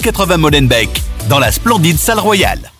80 0.00 0.38
Molenbeek, 0.38 1.02
dans 1.28 1.38
la 1.38 1.52
splendide 1.52 1.98
salle 1.98 2.18
royale. 2.18 2.70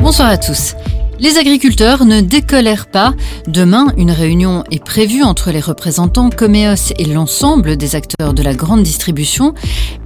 Bonsoir 0.00 0.28
à 0.28 0.38
tous. 0.38 0.76
Les 1.20 1.38
agriculteurs 1.38 2.04
ne 2.04 2.20
décolèrent 2.20 2.86
pas. 2.86 3.14
Demain, 3.46 3.86
une 3.96 4.10
réunion 4.10 4.64
est 4.72 4.82
prévue 4.82 5.22
entre 5.22 5.52
les 5.52 5.60
représentants 5.60 6.28
Comeos 6.28 6.92
et 6.98 7.04
l'ensemble 7.04 7.76
des 7.76 7.94
acteurs 7.94 8.34
de 8.34 8.42
la 8.42 8.52
grande 8.52 8.82
distribution. 8.82 9.54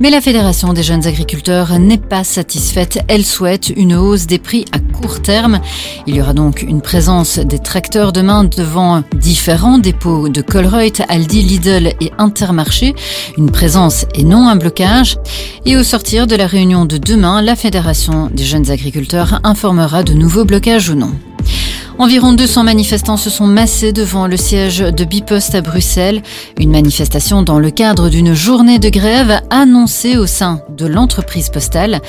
Mais 0.00 0.10
la 0.10 0.20
Fédération 0.20 0.74
des 0.74 0.82
jeunes 0.82 1.06
agriculteurs 1.06 1.79
n'est 1.79 1.96
pas 1.96 2.24
satisfaite. 2.24 2.98
Elle 3.09 3.24
souhaite 3.24 3.70
une 3.74 3.95
hausse 3.95 4.27
des 4.27 4.38
prix 4.38 4.66
à 4.73 4.78
court 4.78 5.23
terme. 5.23 5.60
Il 6.06 6.14
y 6.14 6.20
aura 6.20 6.34
donc 6.34 6.62
une 6.62 6.83
présence 6.83 7.38
des 7.38 7.59
tracteurs 7.59 8.12
demain 8.12 8.45
devant 8.45 9.02
différents 9.14 9.78
dépôts 9.78 10.28
de 10.28 10.42
Colreuth, 10.42 11.00
Aldi, 11.09 11.42
Lidl 11.42 11.95
et 12.00 12.12
Intermarché. 12.19 12.95
Une 13.38 13.50
présence 13.50 14.05
et 14.14 14.25
non 14.25 14.47
un 14.47 14.56
blocage. 14.56 15.16
Et 15.64 15.77
au 15.77 15.83
sortir 15.83 16.27
de 16.27 16.36
la 16.36 16.47
réunion 16.47 16.84
de 16.84 16.98
demain, 16.98 17.41
la 17.41 17.56
Fédération 17.56 18.28
des 18.33 18.45
jeunes 18.45 18.70
agriculteurs 18.70 19.41
informera 19.42 20.02
de 20.02 20.12
nouveaux 20.12 20.45
blocages 20.45 20.91
Environ 22.01 22.33
200 22.33 22.62
manifestants 22.62 23.16
se 23.16 23.29
sont 23.29 23.48
massés 23.48 23.93
devant 23.93 24.29
le 24.29 24.37
siège 24.37 24.79
de 24.79 25.05
Bipost 25.05 25.56
à 25.56 25.62
Bruxelles. 25.62 26.23
Une 26.56 26.70
manifestation 26.70 27.43
dans 27.43 27.59
le 27.59 27.73
cadre 27.73 28.09
d'une 28.09 28.34
journée 28.34 28.79
de 28.79 28.89
grève 28.89 29.41
annoncée 29.51 30.16
au 30.16 30.27
sein 30.27 30.61
de 30.77 30.87
l'entreprise 30.87 31.48
postale. 31.48 32.01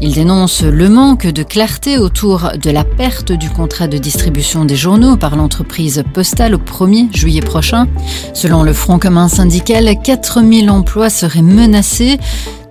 Ils 0.00 0.14
dénoncent 0.14 0.64
le 0.64 0.88
manque 0.88 1.28
de 1.28 1.44
clarté 1.44 1.96
autour 1.96 2.50
de 2.60 2.70
la 2.70 2.82
perte 2.82 3.30
du 3.30 3.48
contrat 3.48 3.86
de 3.86 3.98
distribution 3.98 4.64
des 4.64 4.74
journaux 4.74 5.16
par 5.16 5.36
l'entreprise 5.36 6.02
postale 6.12 6.56
au 6.56 6.58
1er 6.58 7.16
juillet 7.16 7.40
prochain. 7.40 7.86
Selon 8.34 8.64
le 8.64 8.72
Front 8.72 8.98
commun 8.98 9.28
syndical, 9.28 9.94
4000 10.02 10.70
emplois 10.70 11.08
seraient 11.08 11.42
menacés. 11.42 12.18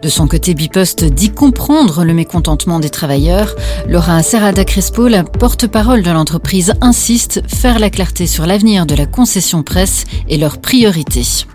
De 0.01 0.09
son 0.09 0.27
côté, 0.27 0.53
Bipost 0.53 1.03
dit 1.03 1.31
comprendre 1.31 2.03
le 2.03 2.13
mécontentement 2.13 2.79
des 2.79 2.89
travailleurs. 2.89 3.55
Laura 3.88 4.21
Serrada 4.21 4.63
Crespo, 4.63 5.07
la 5.07 5.23
porte-parole 5.23 6.03
de 6.03 6.11
l'entreprise, 6.11 6.73
insiste 6.81 7.41
faire 7.47 7.79
la 7.79 7.89
clarté 7.89 8.27
sur 8.27 8.45
l'avenir 8.45 8.85
de 8.85 8.95
la 8.95 9.05
concession 9.05 9.63
presse 9.63 10.03
et 10.29 10.37
leurs 10.37 10.59
priorités. 10.59 11.45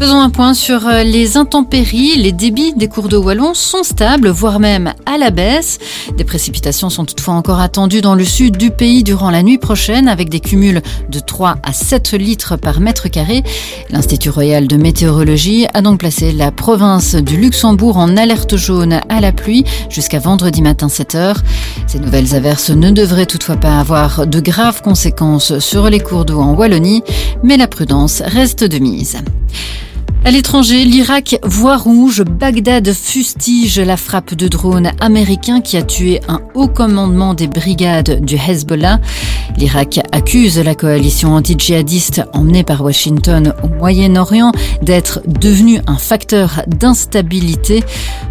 Faisons 0.00 0.20
un 0.20 0.30
point 0.30 0.54
sur 0.54 0.86
euh, 0.86 1.02
les 1.02 1.36
intempéries. 1.36 2.16
Les 2.16 2.32
débits 2.32 2.72
des 2.74 2.88
cours 2.88 3.08
d'eau 3.08 3.22
wallons 3.22 3.52
sont 3.52 3.82
stables, 3.82 4.30
voire 4.30 4.58
même 4.58 4.94
à 5.04 5.18
la 5.18 5.30
baisse. 5.30 5.78
Des 6.16 6.24
précipitations 6.24 6.88
sont 6.88 7.04
toutefois 7.04 7.34
encore 7.34 7.60
attendues 7.60 8.00
dans 8.00 8.14
le 8.14 8.24
sud 8.24 8.56
du 8.56 8.70
pays 8.70 9.04
durant 9.04 9.30
la 9.30 9.42
nuit 9.42 9.58
prochaine, 9.58 10.08
avec 10.08 10.30
des 10.30 10.40
cumuls 10.40 10.80
de 11.10 11.20
3 11.20 11.56
à 11.62 11.74
7 11.74 12.12
litres 12.12 12.56
par 12.56 12.80
mètre 12.80 13.08
carré. 13.08 13.44
L'Institut 13.90 14.30
royal 14.30 14.66
de 14.66 14.76
météorologie 14.76 15.66
a 15.74 15.82
donc 15.82 16.00
placé 16.00 16.32
la 16.32 16.50
province 16.50 17.14
du 17.14 17.36
Luxembourg 17.36 17.98
en 17.98 18.16
alerte 18.16 18.56
jaune 18.56 19.00
à 19.10 19.20
la 19.20 19.32
pluie 19.32 19.64
jusqu'à 19.90 20.18
vendredi 20.18 20.62
matin 20.62 20.88
7 20.88 21.14
heures. 21.14 21.42
Ces 21.86 21.98
nouvelles 21.98 22.34
averses 22.34 22.70
ne 22.70 22.90
devraient 22.90 23.26
toutefois 23.26 23.56
pas 23.56 23.78
avoir 23.78 24.26
de 24.26 24.40
graves 24.40 24.80
conséquences 24.80 25.58
sur 25.58 25.90
les 25.90 26.00
cours 26.00 26.24
d'eau 26.24 26.40
en 26.40 26.54
Wallonie, 26.54 27.02
mais 27.42 27.58
la 27.58 27.68
prudence 27.68 28.22
reste 28.24 28.64
de 28.64 28.78
mise. 28.78 29.18
À 30.22 30.30
l'étranger, 30.30 30.84
l'Irak 30.84 31.38
voit 31.42 31.78
rouge. 31.78 32.22
Bagdad 32.22 32.92
fustige 32.92 33.80
la 33.80 33.96
frappe 33.96 34.34
de 34.34 34.48
drone 34.48 34.92
américain 35.00 35.62
qui 35.62 35.78
a 35.78 35.82
tué 35.82 36.20
un 36.28 36.40
haut 36.54 36.68
commandement 36.68 37.32
des 37.32 37.48
brigades 37.48 38.22
du 38.22 38.36
Hezbollah. 38.36 39.00
L'Irak 39.56 39.98
accuse 40.12 40.58
la 40.58 40.74
coalition 40.74 41.34
anti-djihadiste 41.34 42.22
emmenée 42.34 42.64
par 42.64 42.82
Washington 42.82 43.54
au 43.62 43.68
Moyen-Orient 43.68 44.52
d'être 44.82 45.22
devenue 45.26 45.80
un 45.86 45.96
facteur 45.96 46.62
d'instabilité. 46.66 47.82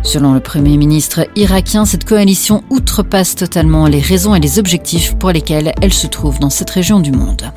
Selon 0.04 0.34
le 0.34 0.40
premier 0.40 0.78
ministre 0.78 1.28
irakien, 1.36 1.86
cette 1.86 2.06
coalition 2.06 2.64
outrepasse 2.70 3.36
totalement 3.36 3.88
les 3.88 4.00
raisons 4.00 4.36
et 4.36 4.40
les 4.40 4.60
objectifs 4.60 5.16
pour 5.16 5.32
lesquels 5.32 5.74
elle 5.82 5.94
se 5.94 6.08
trouve 6.08 6.40
dans 6.40 6.52
cette 6.52 6.70
région 6.70 7.00
du 7.00 7.12
monde. 7.12 7.52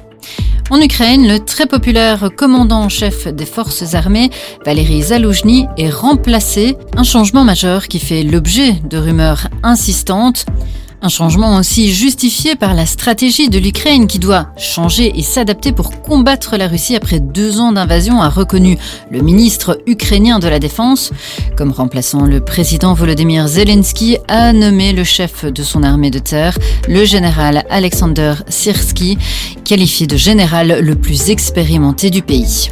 En 0.70 0.80
Ukraine, 0.80 1.28
le 1.28 1.38
très 1.38 1.66
populaire 1.66 2.30
commandant 2.34 2.82
en 2.84 2.88
chef 2.88 3.28
des 3.28 3.44
forces 3.44 3.94
armées, 3.94 4.30
Valéry 4.64 5.02
Zaloujny, 5.02 5.66
est 5.76 5.90
remplacé. 5.90 6.76
Un 6.96 7.02
changement 7.02 7.44
majeur 7.44 7.88
qui 7.88 7.98
fait 7.98 8.22
l'objet 8.22 8.72
de 8.88 8.96
rumeurs 8.96 9.48
insistantes. 9.62 10.46
Un 11.04 11.08
changement 11.08 11.56
aussi 11.56 11.92
justifié 11.92 12.54
par 12.54 12.74
la 12.74 12.86
stratégie 12.86 13.48
de 13.48 13.58
l'Ukraine 13.58 14.06
qui 14.06 14.20
doit 14.20 14.46
changer 14.56 15.12
et 15.16 15.22
s'adapter 15.22 15.72
pour 15.72 16.00
combattre 16.00 16.56
la 16.56 16.68
Russie 16.68 16.94
après 16.94 17.18
deux 17.18 17.58
ans 17.58 17.72
d'invasion, 17.72 18.22
a 18.22 18.28
reconnu 18.28 18.78
le 19.10 19.20
ministre 19.20 19.80
ukrainien 19.88 20.38
de 20.38 20.46
la 20.46 20.60
Défense. 20.60 21.10
Comme 21.56 21.72
remplaçant 21.72 22.24
le 22.24 22.38
président 22.38 22.94
Volodymyr 22.94 23.48
Zelensky 23.48 24.16
a 24.28 24.52
nommé 24.52 24.92
le 24.92 25.02
chef 25.02 25.44
de 25.44 25.64
son 25.64 25.82
armée 25.82 26.12
de 26.12 26.20
terre, 26.20 26.56
le 26.86 27.04
général 27.04 27.64
Alexander 27.68 28.34
Sirski, 28.48 29.18
qualifié 29.64 30.06
de 30.06 30.16
général 30.16 30.78
le 30.82 30.94
plus 30.94 31.30
expérimenté 31.30 32.10
du 32.10 32.22
pays. 32.22 32.70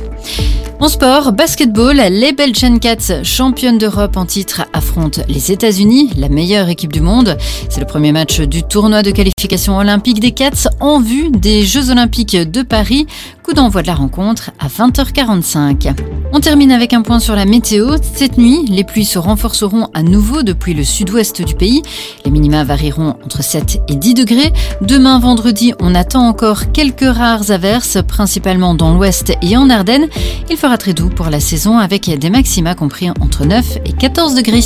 En 0.81 0.88
sport, 0.88 1.32
basketball, 1.32 1.97
les 1.97 2.32
Belgian 2.32 2.78
Cats, 2.78 3.22
championnes 3.22 3.76
d'Europe 3.76 4.16
en 4.16 4.25
titre, 4.25 4.62
affrontent 4.72 5.20
les 5.28 5.53
États-Unis, 5.53 6.10
la 6.16 6.31
meilleure 6.31 6.70
équipe 6.70 6.91
du 6.91 7.03
monde. 7.03 7.36
C'est 7.69 7.81
le 7.81 7.86
premier 7.86 8.12
match 8.12 8.41
du 8.41 8.62
tournoi 8.62 9.03
de 9.03 9.10
qualification 9.10 9.76
olympique 9.76 10.20
des 10.20 10.32
Cats 10.32 10.70
en 10.81 11.00
vue 11.00 11.31
des 11.31 11.64
Jeux 11.64 11.91
Olympiques 11.91 12.36
de 12.36 12.62
Paris. 12.62 13.06
Coup 13.42 13.54
d'envoi 13.54 13.82
de 13.82 13.86
la 13.86 13.94
rencontre 13.94 14.50
à 14.58 14.68
20h45. 14.68 15.94
On 16.32 16.40
termine 16.40 16.72
avec 16.72 16.92
un 16.92 17.02
point 17.02 17.18
sur 17.18 17.34
la 17.34 17.46
météo. 17.46 17.96
Cette 18.14 18.36
nuit, 18.36 18.66
les 18.68 18.84
pluies 18.84 19.04
se 19.04 19.18
renforceront 19.18 19.88
à 19.94 20.02
nouveau 20.02 20.42
depuis 20.42 20.74
le 20.74 20.84
sud-ouest 20.84 21.42
du 21.42 21.54
pays. 21.54 21.82
Les 22.24 22.30
minima 22.30 22.64
varieront 22.64 23.16
entre 23.24 23.42
7 23.42 23.80
et 23.88 23.96
10 23.96 24.14
degrés. 24.14 24.52
Demain, 24.82 25.18
vendredi, 25.18 25.72
on 25.80 25.94
attend 25.94 26.28
encore 26.28 26.70
quelques 26.72 27.00
rares 27.00 27.50
averses, 27.50 27.98
principalement 28.06 28.74
dans 28.74 28.94
l'ouest 28.94 29.32
et 29.42 29.56
en 29.56 29.70
Ardennes. 29.70 30.08
Il 30.50 30.56
fera 30.56 30.76
très 30.76 30.92
doux 30.92 31.08
pour 31.08 31.30
la 31.30 31.40
saison 31.40 31.78
avec 31.78 32.10
des 32.10 32.30
maxima 32.30 32.74
compris 32.74 33.10
entre 33.10 33.46
9 33.46 33.78
et 33.86 33.92
14 33.92 34.34
degrés. 34.34 34.60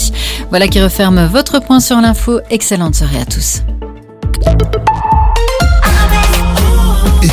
Voilà 0.51 0.67
qui 0.67 0.83
referme 0.83 1.27
votre 1.27 1.61
point 1.61 1.81
sur 1.81 2.01
l'info. 2.01 2.41
Excellente 2.51 2.97
soirée 2.97 3.21
à 3.21 3.25
tous. 3.25 3.63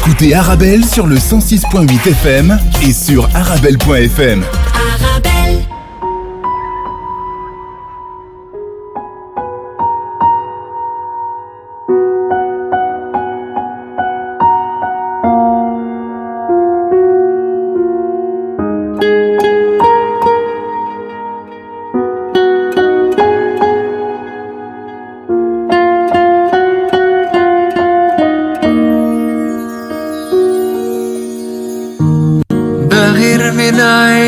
Écoutez 0.03 0.33
Arabelle 0.33 0.83
sur 0.83 1.05
le 1.05 1.17
106.8 1.17 2.09
FM 2.09 2.59
et 2.81 2.91
sur 2.91 3.29
arabelle.fm. 3.35 4.43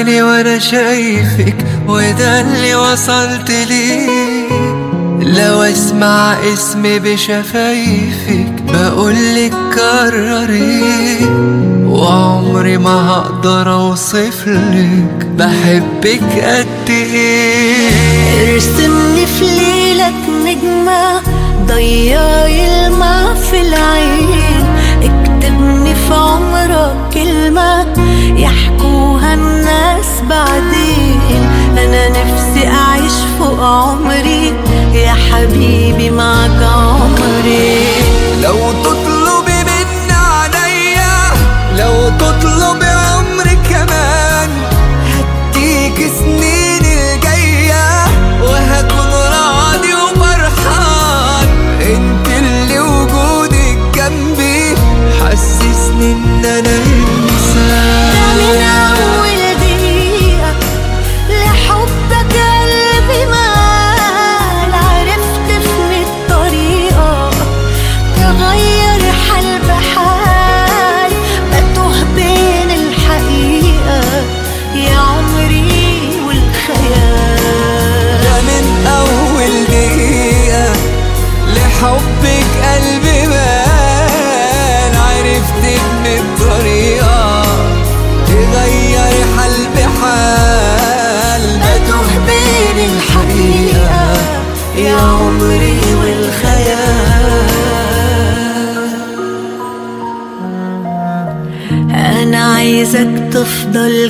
عيني 0.03 0.21
وأنا 0.21 0.59
شايفك 0.59 1.55
وده 1.87 2.41
اللي 2.41 2.75
وصلت 2.75 3.51
ليه 3.51 4.47
لو 5.21 5.61
أسمع 5.61 6.35
اسمي 6.53 6.99
بشفايفك 6.99 8.53
بقولك 8.67 9.53
كرري 9.75 10.83
وعمري 11.85 12.77
ما 12.77 13.09
هقدر 13.09 13.73
اوصفلك 13.73 15.27
بحبك 15.37 16.43
قد 16.43 16.89
إيه؟ 16.89 17.89
ارسمني 18.53 19.25
في 19.25 19.45
ليلك 19.45 20.13
نجمة 20.45 21.21
ضيعي 21.67 22.87
الماء 22.87 23.33
في 23.33 23.61
العين. 23.61 24.42
اكتبني 25.43 25.95
في 25.95 26.13
عمرك 26.13 26.95
كلمة 27.13 27.85
يحكوها 28.37 29.33
الناس 29.33 30.21
بعدين. 30.29 31.49
أنا 31.77 32.09
نفسي 32.09 32.67
أعيش 32.67 33.13
فوق 33.39 33.59
عمري 33.59 34.53
يا 34.93 35.13
حبيبي 35.13 36.09
معك 36.09 36.63
عمري. 36.63 37.85
لو 38.41 38.57
تطلبي 38.83 39.63
مني 39.63 40.13
عليا 40.13 41.13
لو 41.77 42.09
تطلبي 42.09 42.82
na 56.43 56.61
na 56.61 56.92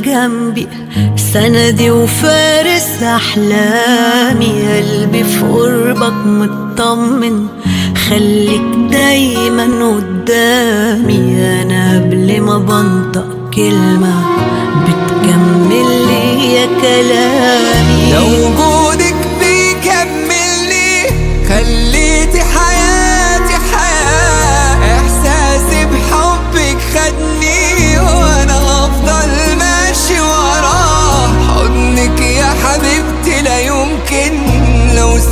جنبي 0.02 0.68
سندي 1.34 1.92
وفارس 1.92 3.04
أحلامي. 3.04 4.54
قلبي 4.78 5.24
في 5.24 5.42
قربك 5.46 6.14
مطمن 6.26 7.48
خليك 8.10 8.62
دايما 8.92 9.66
قدامي. 9.96 11.36
أنا 11.62 11.96
قبل 11.96 12.42
ما 12.42 12.58
بنطق 12.58 13.28
كلمة 13.56 14.14
بتكمل 14.84 15.90
لي 16.08 16.68
كلامي. 16.82 18.14
لو 18.14 18.28
وجودك 18.28 18.83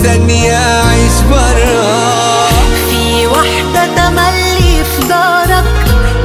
ثانية 0.03 0.53
أعيش 0.81 1.11
براه 1.31 2.49
في 2.89 3.27
واحدة 3.27 3.85
تملي 3.95 4.83
في 4.83 5.07
دارك 5.09 5.63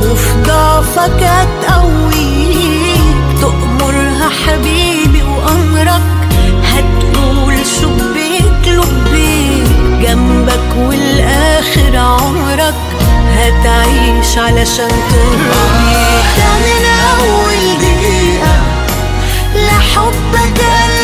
وفي 0.03 0.43
ضعفك 0.43 1.23
هتقويك. 1.23 3.01
تأمرها 3.41 4.31
حبيبي 4.47 5.23
وأمرك 5.23 6.03
هتقول 6.65 7.55
شبيك 7.81 8.67
لبيك 8.69 9.67
جنبك 10.03 10.77
والآخر 10.79 11.97
عمرك 11.97 12.75
هتعيش 13.37 14.39
علشان 14.39 14.89
ترضيك. 14.89 16.27
ده 16.39 16.53
من 16.59 16.87
أول 17.21 17.79
دقيقة 17.79 18.57
لحبك 19.55 20.59
قلبي 20.59 20.96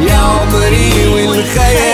يا 0.00 0.14
عمري 0.14 1.06
والخيال 1.08 1.91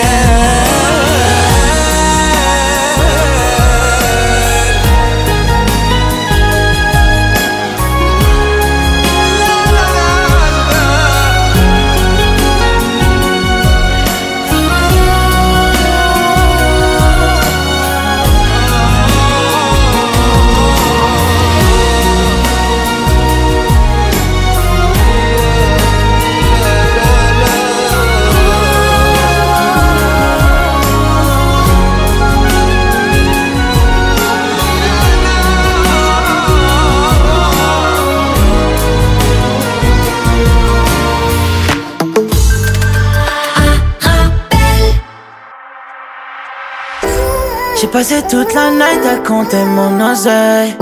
J'ai 47.89 47.93
passé 47.93 48.23
toute 48.29 48.53
la 48.53 48.71
night 48.71 49.03
à 49.11 49.17
compter 49.27 49.65
mon 49.65 50.13
oseille. 50.13 50.77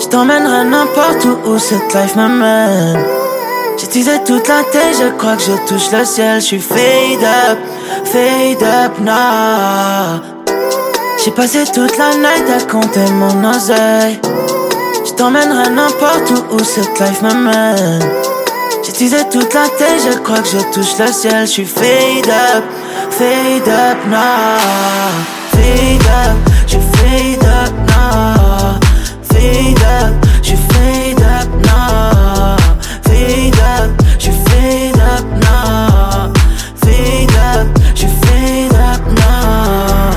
Je 0.00 0.06
t'emmènerai 0.06 0.64
n'importe 0.64 1.24
où 1.24 1.50
où 1.50 1.58
cette 1.60 1.94
life 1.94 2.16
me 2.16 2.26
mène. 2.26 2.98
J'ai 3.78 3.86
teasé 3.86 4.10
toute 4.26 4.48
la 4.48 4.64
tête, 4.64 4.96
je 4.98 5.16
crois 5.16 5.36
que 5.36 5.42
je 5.42 5.52
touche 5.68 5.92
le 5.92 6.04
ciel. 6.04 6.40
Je 6.40 6.46
suis 6.46 6.58
fade 6.58 7.22
up, 7.22 7.58
fade 8.06 8.60
up 8.60 8.98
now. 8.98 10.20
J'ai 11.24 11.30
passé 11.30 11.62
toute 11.72 11.96
la 11.96 12.16
night 12.16 12.50
à 12.50 12.72
compter 12.72 13.08
mon 13.12 13.48
oseille. 13.48 14.18
Je 15.04 15.12
t'emmènerai 15.12 15.70
n'importe 15.70 16.32
où 16.32 16.56
où 16.56 16.58
cette 16.58 16.98
life 16.98 17.22
me 17.22 17.34
mène. 17.34 18.02
J'ai 18.82 18.92
teasé 18.92 19.18
toute 19.30 19.54
la 19.54 19.68
tête, 19.68 20.02
je 20.04 20.18
crois 20.18 20.40
que 20.40 20.48
je 20.48 20.58
touche 20.74 20.98
le 20.98 21.06
ciel. 21.06 21.46
Je 21.46 21.52
suis 21.52 21.66
fade 21.66 22.28
up, 22.28 22.64
fade 23.12 23.68
up 23.68 23.98
now. 24.08 25.35
Fade 25.56 26.06
up, 26.06 26.36
je 26.66 26.78
fade 26.92 27.44
up 27.44 27.72
now. 27.88 28.78
Fade 29.22 29.82
up, 29.82 30.12
je 30.42 30.54
fade 30.54 31.22
up 31.22 31.48
now. 31.64 32.56
Fade 33.02 33.58
up, 33.58 33.90
je 34.18 34.30
fade 34.44 35.00
up 35.00 35.24
now. 35.40 36.32
Fade 36.82 37.36
up, 37.36 37.66
je 37.94 38.06
fade 38.22 38.74
up 38.74 39.00
now. 39.16 40.12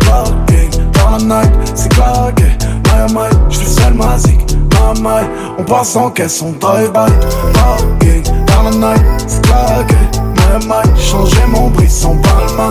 Parking 0.00 0.70
dans 0.92 1.10
la 1.10 1.18
night, 1.18 1.52
c'est 1.74 1.88
claqué. 1.88 2.48
My 2.86 3.12
my, 3.12 3.30
je 3.48 3.58
fais 3.58 3.66
seul 3.80 3.94
ma 3.94 4.18
zik. 4.18 4.38
My 4.74 5.00
my, 5.00 5.24
on 5.58 5.64
passe 5.64 5.96
en 5.96 6.10
caisse, 6.10 6.42
on 6.42 6.52
drive-by. 6.52 7.10
Parking 7.54 8.22
dans 8.46 8.62
la 8.64 8.70
night, 8.70 9.04
c'est 9.26 9.42
claqué. 9.42 9.96
My 10.36 10.66
my, 10.66 11.00
changer 11.00 11.46
mon 11.48 11.70
bris 11.70 11.88
sans 11.88 12.16
palma. 12.16 12.70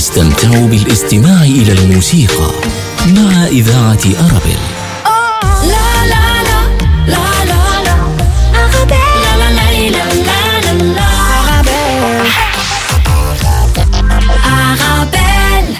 استمتعوا 0.00 0.66
بالاستماع 0.68 1.42
إلى 1.42 1.72
الموسيقى 1.72 2.50
مع 3.06 3.46
إذاعة 3.46 4.04
أرابيل. 4.24 4.60
لا 5.62 5.90
لا 6.12 6.26
لا 6.48 6.60
لا 7.06 7.26
لا 7.50 7.62
لا 7.86 7.96
la 9.24 9.32
la 9.40 9.48
la 9.50 9.68
la 10.98 11.10
Arabelle 11.36 12.28
Arabelle 14.56 15.72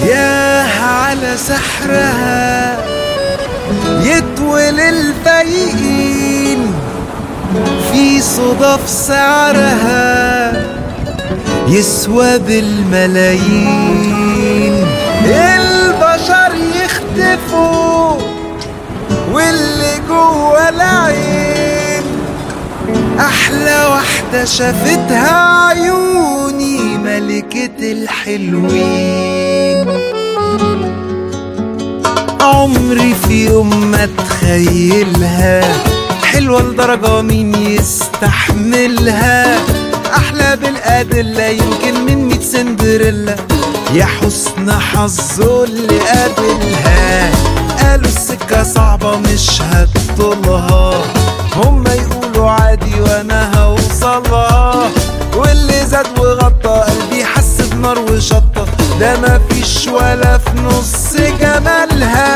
ياه 0.00 0.80
على 0.80 1.36
سحرها 1.36 2.78
يطول 4.00 4.80
الفايقين 4.80 6.74
في 7.92 8.20
صدف 8.20 8.88
سعرها. 8.88 10.39
يسوى 11.70 12.38
بالملايين. 12.38 13.70
البشر 15.24 16.52
يختفوا 16.84 18.14
واللي 19.32 20.00
جوه 20.08 20.68
العين. 20.68 22.02
أحلى 23.18 23.86
واحدة 23.86 24.44
شافتها 24.44 25.66
عيوني 25.66 26.98
ملكة 26.98 27.92
الحلوين. 27.92 29.86
عمري 32.40 33.14
في 33.14 33.46
يوم 33.46 33.90
ما 33.90 34.04
اتخيلها 34.04 35.74
حلوة 36.22 36.62
لدرجة 36.62 37.22
مين 37.22 37.54
يستحملها. 37.54 39.58
أحلى 40.20 40.56
بالأدلة 40.56 41.44
يمكن 41.46 42.04
من 42.06 42.28
ميت 42.28 42.42
سندريلا 42.42 43.36
يا 43.94 44.04
حسن 44.04 44.72
حظه 44.72 45.64
اللي 45.64 45.98
قابلها. 45.98 47.30
قالوا 47.82 48.06
السكة 48.08 48.62
صعبة 48.62 49.16
مش 49.16 49.62
هتطولها 49.62 51.02
هما 51.56 51.94
يقولوا 51.94 52.50
عادي 52.50 53.00
وأنا 53.00 53.58
هوصلها. 53.62 54.90
واللي 55.36 55.86
زاد 55.86 56.18
وغطى 56.18 56.84
قلبي 56.90 57.24
حس 57.24 57.60
بنار 57.72 57.98
وشطة. 57.98 58.66
ده 59.00 59.16
مفيش 59.20 59.86
ولا 59.88 60.38
في 60.38 60.50
نص 60.64 61.16
جمالها. 61.40 62.30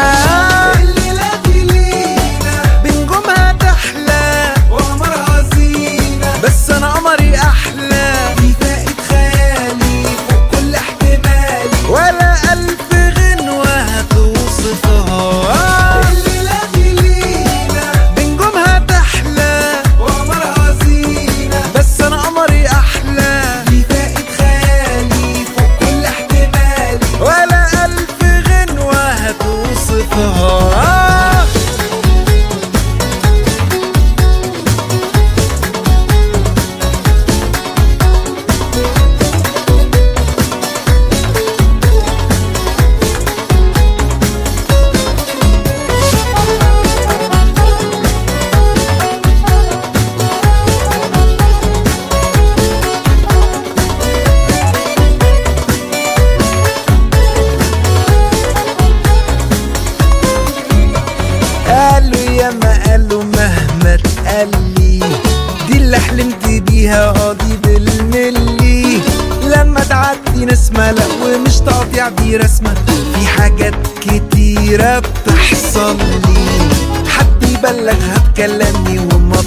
دي 72.35 72.41
رسمة 72.41 72.75
في 73.15 73.27
حاجات 73.27 73.75
كتيرة 74.01 74.99
بتحصل 74.99 75.97
لي. 75.97 76.69
حد 77.09 77.43
يبلغها 77.43 78.19
بكلامي 78.29 78.99
وما 78.99 79.41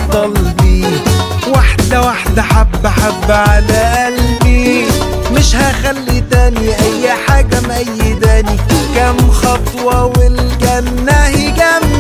واحدة 1.48 2.02
واحدة 2.02 2.42
حبة 2.42 2.90
حبة 2.90 3.36
على 3.36 4.06
قلبي. 4.06 4.86
مش 5.32 5.56
هخلي 5.56 6.24
تاني 6.32 6.70
أي 6.70 7.14
حاجة 7.28 7.62
مأيداني 7.62 8.58
كام 8.96 9.32
خطوة 9.32 10.06
والجنة 10.06 11.12
هي 11.12 11.52
جنبي. 11.52 11.97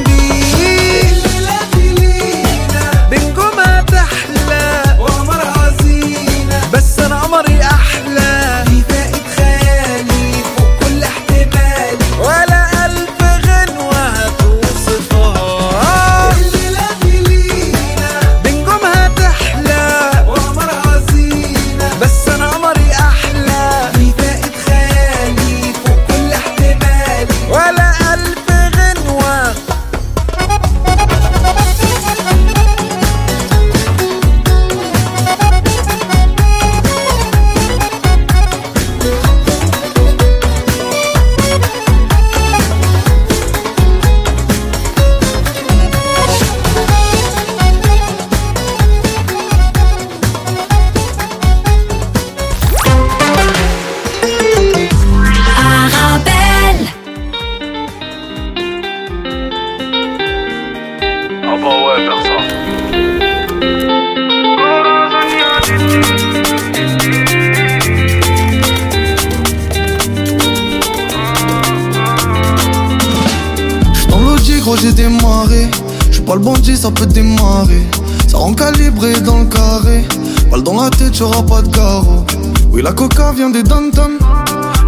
Démarrer 77.05 77.85
Ça 78.27 78.37
rend 78.37 78.53
calibré 78.53 79.19
dans 79.21 79.39
le 79.39 79.45
carré. 79.45 80.05
Balle 80.51 80.63
dans 80.63 80.81
la 80.81 80.89
tête 80.89 81.17
y'aura 81.17 81.43
pas 81.43 81.61
de 81.61 81.69
carreau. 81.69 82.25
Oui 82.71 82.81
la 82.81 82.91
coca 82.91 83.31
vient 83.31 83.49
des 83.49 83.63
dom 83.63 83.91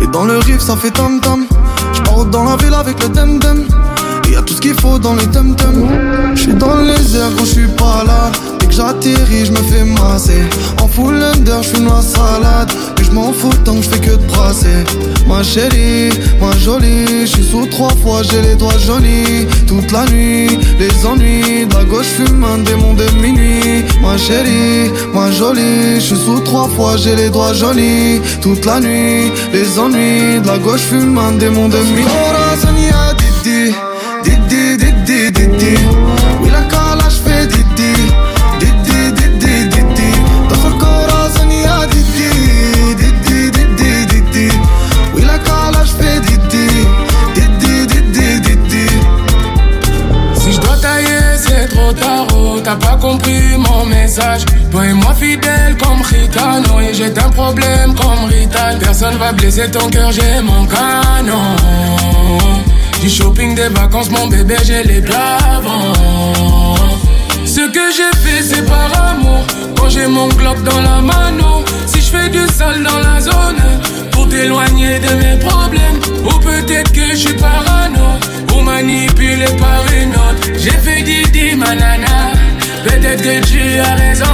Et 0.02 0.08
dans 0.08 0.26
le 0.26 0.38
riff 0.40 0.60
ça 0.60 0.76
fait 0.76 0.92
tam 0.92 1.20
tam 1.22 1.46
J'pars 1.94 2.26
dans 2.26 2.44
la 2.44 2.56
ville 2.58 2.74
avec 2.74 3.02
le 3.02 3.10
dem 3.10 3.40
dem 3.40 3.66
Et 4.28 4.34
y'a 4.34 4.42
tout 4.42 4.54
ce 4.54 4.62
qu'il 4.62 4.80
faut 4.80 5.00
dans 5.00 5.16
les 5.16 5.28
tem 5.28 5.56
tem 5.56 5.88
J'suis 6.36 6.54
dans 6.54 6.76
les 6.76 7.16
airs 7.16 7.32
quand 7.38 7.46
j'suis 7.46 7.68
pas 7.68 8.04
là 8.06 8.32
J'atterris 8.80 9.48
j'me 9.48 9.58
fais 9.70 9.84
masser. 9.84 10.46
En 10.82 10.88
full 10.88 11.22
under 11.22 11.62
j'fuis 11.62 11.84
la 11.84 12.02
salade. 12.02 12.72
Mais 12.98 13.04
j'm'en 13.04 13.34
fous 13.34 13.52
tant 13.66 13.76
que 13.76 13.82
j'fais 13.84 14.00
que 14.00 14.12
de 14.12 14.26
brasser. 14.28 14.86
Ma 15.28 15.44
chérie, 15.44 16.10
ma 16.40 16.56
jolie 16.58 17.26
J'suis 17.26 17.44
sous 17.44 17.66
trois 17.66 17.92
fois 18.02 18.22
j'ai 18.24 18.42
les 18.42 18.56
doigts 18.56 18.78
jolis. 18.78 19.48
Toute 19.68 19.92
la 19.92 20.06
nuit, 20.06 20.58
les 20.80 21.06
ennuis. 21.06 21.66
De 21.66 21.76
la 21.76 21.84
gauche 21.84 22.06
fume 22.06 22.46
un 22.46 22.60
démon 22.60 22.94
de 22.94 23.04
minuit. 23.22 23.84
Ma 24.02 24.18
chérie, 24.18 24.90
ma 25.14 25.30
jolie 25.30 26.00
J'suis 26.00 26.16
sous 26.16 26.40
trois 26.40 26.70
fois 26.70 26.96
j'ai 26.96 27.18
les 27.18 27.30
doigts 27.30 27.52
jolis. 27.52 28.22
Toute 28.42 28.64
la 28.64 28.80
nuit, 28.80 29.30
les 29.52 29.78
ennuis. 29.78 30.40
De 30.42 30.48
la 30.48 30.58
gauche 30.58 30.88
fume 30.90 31.18
un 31.18 31.34
démon 31.34 31.68
de 31.68 31.80
minuit 31.80 32.06
t'as 52.70 52.76
pas 52.76 52.98
compris 52.98 53.58
mon 53.58 53.86
message. 53.86 54.46
Toi 54.72 54.86
et 54.86 54.94
moi 54.94 55.14
fidèles 55.14 55.76
comme 55.82 56.02
Ritano 56.02 56.80
et 56.80 56.94
j'ai 56.94 57.12
un 57.18 57.30
problème 57.30 57.96
comme 57.96 58.26
Rital. 58.30 58.78
Personne 58.80 59.18
va 59.18 59.32
blesser 59.32 59.70
ton 59.72 59.90
cœur, 59.90 60.12
j'ai 60.12 60.42
mon 60.44 60.66
canon. 60.66 61.56
Du 63.02 63.10
shopping, 63.10 63.56
des 63.56 63.70
vacances, 63.70 64.12
mon 64.12 64.28
bébé, 64.28 64.56
j'ai 64.64 64.84
les 64.84 65.04
avant. 65.06 66.76
Ce 67.46 67.62
que 67.76 67.86
j'ai 67.96 68.14
fait, 68.20 68.44
c'est 68.44 68.66
par 68.66 68.92
amour. 69.12 69.44
Quand 69.78 69.90
j'ai 69.90 70.08
mon 70.08 70.28
Glock 70.28 70.62
dans 70.64 70.82
la 70.82 71.02
mano, 71.02 71.64
si 71.88 72.02
je 72.02 72.12
fais 72.12 72.30
du 72.30 72.46
sale 72.54 72.84
dans 72.84 73.00
la 73.00 73.22
zone, 73.22 73.64
pour 74.12 74.28
t'éloigner 74.30 75.00
de 75.00 75.14
mes 75.16 75.38
problèmes, 75.40 76.00
ou 76.26 76.38
peut-être 76.40 76.92
que 76.92 77.10
je 77.12 77.16
suis 77.16 77.34
parano, 77.36 78.20
ou 78.54 78.62
manipulé 78.62 79.46
par 79.58 79.84
une 80.02 80.12
autre. 80.12 80.60
J'ai 80.60 80.72
fait 80.72 81.02
Didi, 81.02 81.56
manana. 81.56 82.39
Peut-être 82.84 83.22
que 83.22 83.46
tu 83.48 83.80
as 83.80 83.96
raison, 83.96 84.26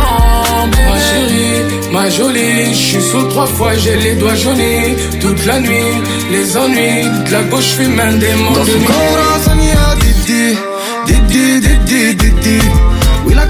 bébé. 0.72 0.84
Ma 0.90 1.00
chérie, 1.00 1.92
ma 1.92 2.10
jolie, 2.10 2.74
je 2.74 2.78
suis 2.90 3.02
sous 3.02 3.24
trois 3.30 3.48
fois, 3.48 3.74
j'ai 3.75 3.96
les 3.98 4.16
doigts 4.16 4.36
jaunis. 4.36 4.96
Toute 5.20 5.46
la 5.46 5.60
nuit, 5.60 5.94
les 6.32 6.58
ennuis, 6.58 7.04
de 7.28 7.32
la 7.32 7.44
gauche 7.44 7.72
fume 7.78 8.00
un 8.00 8.14
démon 8.14 8.52
Dans 8.52 8.64
de 8.64 8.72
nuit. 8.72 8.88
a 8.88 9.96
Didi 9.96 10.58
Didi, 11.08 11.60
Didi, 11.62 12.16
Didi 12.16 12.60
Oui 13.25 13.34
la 13.34 13.46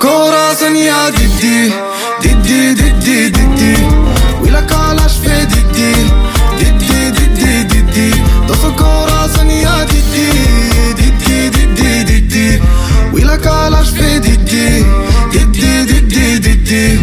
كوراسا 0.00 0.68
يا 0.68 1.10
ددي 1.10 1.72
ددي 2.24 2.74
ددي 2.74 3.28
ددي. 3.28 3.76
ولك 4.42 4.72
علاش 4.72 5.12
في 5.12 5.44
ددي 5.44 5.92
ددي 6.60 7.10
ددي 7.10 7.62
ددي. 7.62 8.10
دوس 8.48 8.64
كوراسا 8.78 9.42
يا 9.42 9.84
ددي 9.84 10.30
ددي 10.98 11.48
ددي 11.48 12.02
ددي. 12.02 12.60
ولك 13.12 13.46
علاش 13.46 13.88
في 13.88 14.18
ددي 14.18 14.84
ددي 15.34 15.84
ددي 15.84 16.38
ددي. 16.38 16.98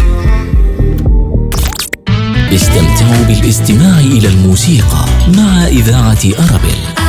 استمتعوا 2.55 3.23
بالاستماع 3.27 3.99
إلى 3.99 4.27
الموسيقى 4.27 5.05
مع 5.37 5.67
إذاعة 5.67 6.23
أرابيل. 6.39 7.06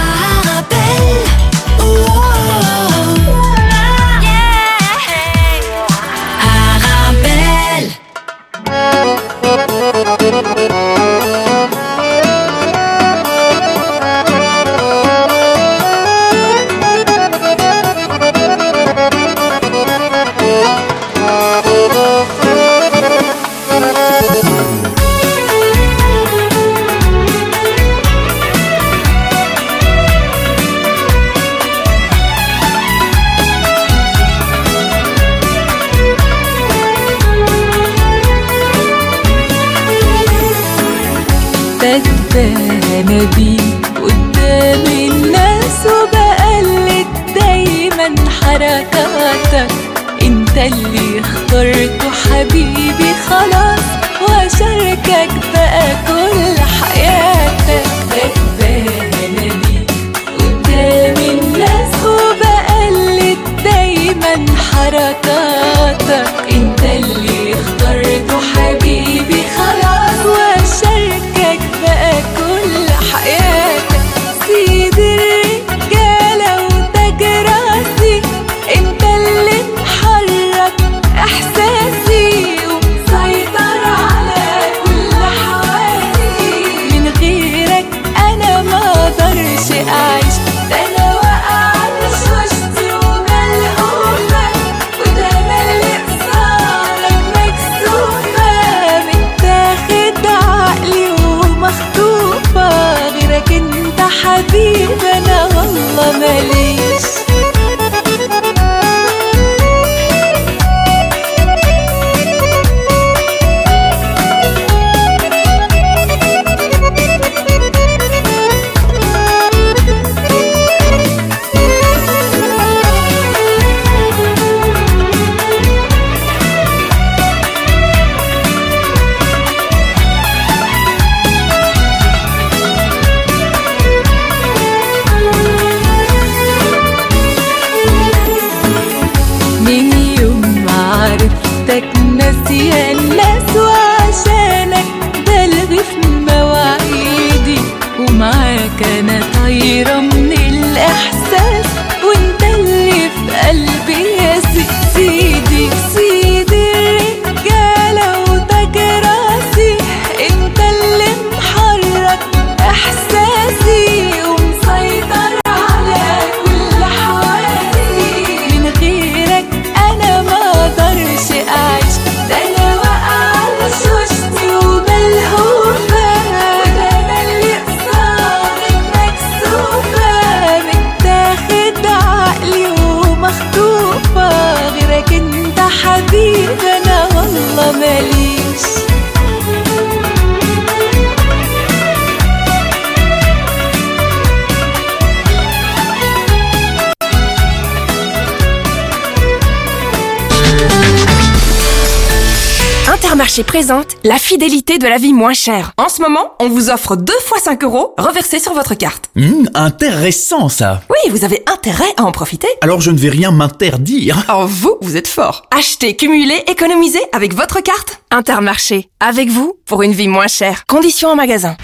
Intermarché 203.18 203.42
présente 203.42 203.96
la 204.04 204.16
fidélité 204.16 204.78
de 204.78 204.86
la 204.86 204.96
vie 204.96 205.12
moins 205.12 205.32
chère. 205.32 205.72
En 205.76 205.88
ce 205.88 206.00
moment, 206.00 206.34
on 206.38 206.48
vous 206.48 206.70
offre 206.70 206.94
deux 206.94 207.18
fois 207.26 207.40
5 207.40 207.64
euros 207.64 207.92
reversés 207.98 208.38
sur 208.38 208.54
votre 208.54 208.74
carte. 208.74 209.10
Hum, 209.16 209.50
intéressant 209.54 210.48
ça. 210.48 210.82
Oui, 210.88 211.10
vous 211.10 211.24
avez 211.24 211.42
intérêt 211.52 211.92
à 211.96 212.04
en 212.04 212.12
profiter. 212.12 212.46
Alors 212.60 212.80
je 212.80 212.92
ne 212.92 212.96
vais 212.96 213.08
rien 213.08 213.32
m'interdire. 213.32 214.24
Oh, 214.32 214.44
vous, 214.46 214.76
vous 214.82 214.96
êtes 214.96 215.08
fort. 215.08 215.42
Achetez, 215.50 215.96
cumulez, 215.96 216.44
économisez 216.46 217.02
avec 217.12 217.34
votre 217.34 217.60
carte. 217.60 218.00
Intermarché, 218.12 218.88
avec 219.00 219.30
vous 219.30 219.54
pour 219.66 219.82
une 219.82 219.94
vie 219.94 220.06
moins 220.06 220.28
chère. 220.28 220.62
Conditions 220.68 221.08
en 221.08 221.16
magasin. 221.16 221.56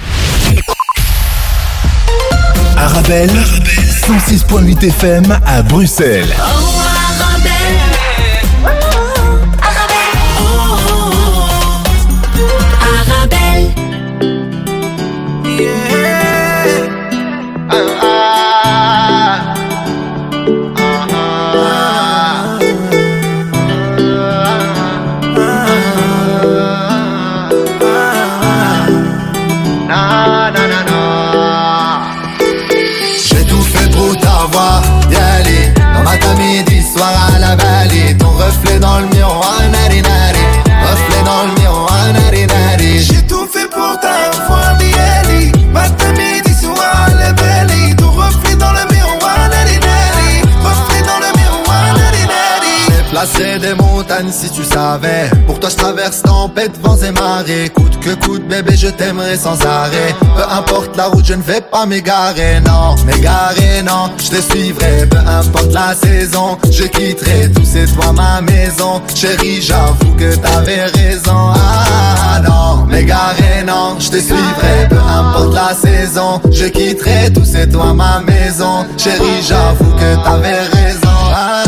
Arabelle, 2.77 3.31
106.8 3.31 4.89
FM 4.89 5.39
à 5.47 5.63
Bruxelles. 5.63 6.35
Des 53.45 53.75
montagnes 53.75 54.33
si 54.33 54.51
tu 54.51 54.65
savais. 54.65 55.31
Pour 55.47 55.61
toi 55.61 55.69
je 55.69 55.77
traverse 55.77 56.23
tempête, 56.23 56.73
vents 56.83 56.97
et 56.97 57.13
marées. 57.13 57.69
Coûte 57.69 58.01
que 58.01 58.15
coûte 58.15 58.49
bébé 58.49 58.75
je 58.75 58.89
t'aimerai 58.89 59.37
sans 59.37 59.61
arrêt. 59.65 60.15
Peu 60.35 60.43
importe 60.51 60.97
la 60.97 61.07
route 61.07 61.25
je 61.27 61.35
ne 61.35 61.43
vais 61.43 61.61
pas 61.61 61.85
m'égarer 61.85 62.61
Non, 62.67 62.97
m'égarer 63.05 63.83
non, 63.85 64.11
je 64.19 64.31
te 64.31 64.41
suivrai 64.41 65.07
Peu 65.11 65.19
importe 65.19 65.73
la 65.73 65.95
saison, 65.95 66.59
je 66.71 66.85
quitterai 66.85 67.53
Tout 67.55 67.65
c'est 67.65 67.87
toi 67.95 68.13
ma 68.13 68.41
maison. 68.41 69.03
Chérie 69.15 69.61
j'avoue 69.61 70.15
que 70.17 70.35
t'avais 70.37 70.87
raison. 70.87 71.53
Ah 71.55 72.41
non, 72.41 72.87
m'égarer 72.87 73.63
non, 73.67 73.97
je 74.01 74.09
te 74.09 74.17
suivrai 74.17 74.89
Peu 74.89 74.97
importe 74.97 75.55
la 75.55 75.75
saison, 75.75 76.41
je 76.51 76.65
quitterai 76.65 77.31
Tout 77.33 77.45
c'est 77.45 77.69
toi 77.69 77.93
ma 77.93 78.21
maison. 78.21 78.87
Chérie 78.97 79.43
j'avoue 79.47 79.95
que 79.97 80.25
t'avais 80.25 80.61
raison. 80.61 81.09
Ah, 81.37 81.64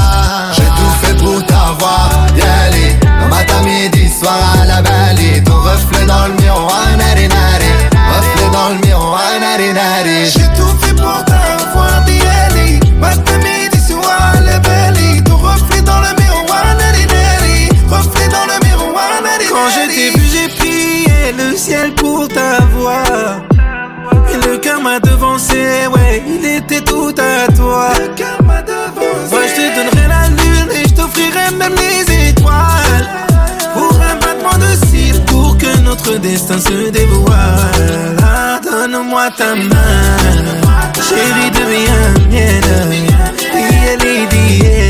soir 4.09 4.38
à 4.61 4.64
la 4.66 4.83
vallée 4.83 5.42
Ton 5.45 5.57
reflet 5.57 6.07
dans 6.07 6.27
le 6.29 6.35
miroir, 6.42 6.87
nari 6.97 7.29
nari. 7.29 7.73
Reflet 8.14 8.51
dans 8.53 8.69
le 8.71 8.87
miroir, 8.87 9.23
nari 9.40 9.73
nari. 9.73 10.31
J'ai 10.31 10.49
tout 10.57 10.75
fait 10.81 10.95
pour 10.95 11.25
t'avoir, 11.25 12.05
y 12.09 12.21
aller 12.45 12.81
Matin, 12.99 13.38
midi, 13.38 13.79
soir 13.88 14.33
à 14.35 14.40
la 14.40 14.59
vallée 14.61 15.23
Ton 15.25 15.37
reflet 15.37 15.83
dans 15.83 16.01
le 16.01 16.12
miroir, 16.21 16.64
nari 16.79 17.07
nari. 17.07 17.69
Reflet 17.88 18.29
dans 18.29 18.47
le 18.53 18.66
miroir, 18.66 19.11
nari 19.23 19.47
Quand 19.49 19.69
je 19.75 19.95
t'ai 19.95 20.11
vu, 20.19 20.27
j'ai 20.33 20.49
prié 20.49 21.33
le 21.37 21.57
ciel 21.57 21.95
pour 21.95 22.29
t'avoir. 22.29 23.40
Et 24.33 24.47
le 24.47 24.59
cœur 24.59 24.81
m'a 24.81 25.01
devancé, 25.01 25.87
ouais, 25.92 26.23
il 26.27 26.45
était 26.45 26.81
tout 26.81 27.14
à 27.19 27.51
toi. 27.53 27.90
Le 27.99 28.09
cœur 28.14 28.38
m'a 28.45 28.62
devancé. 28.62 29.31
Moi, 29.31 29.40
je 29.49 29.55
te 29.55 29.77
donnerai 29.77 30.09
la 30.09 30.29
lune 30.29 30.71
et 30.73 30.88
je 30.88 30.95
t'offrirai 30.95 31.51
même 31.59 31.75
les 31.75 31.96
notre 35.97 36.19
destin 36.19 36.59
se 36.59 36.91
dévoile. 36.91 38.17
Donne-moi 38.63 39.31
ta 39.37 39.55
main, 39.55 40.17
chérie, 41.09 41.51
deviens 41.51 42.29
mienne. 42.29 42.63
Dieli, 43.53 44.27
dieli. 44.29 44.86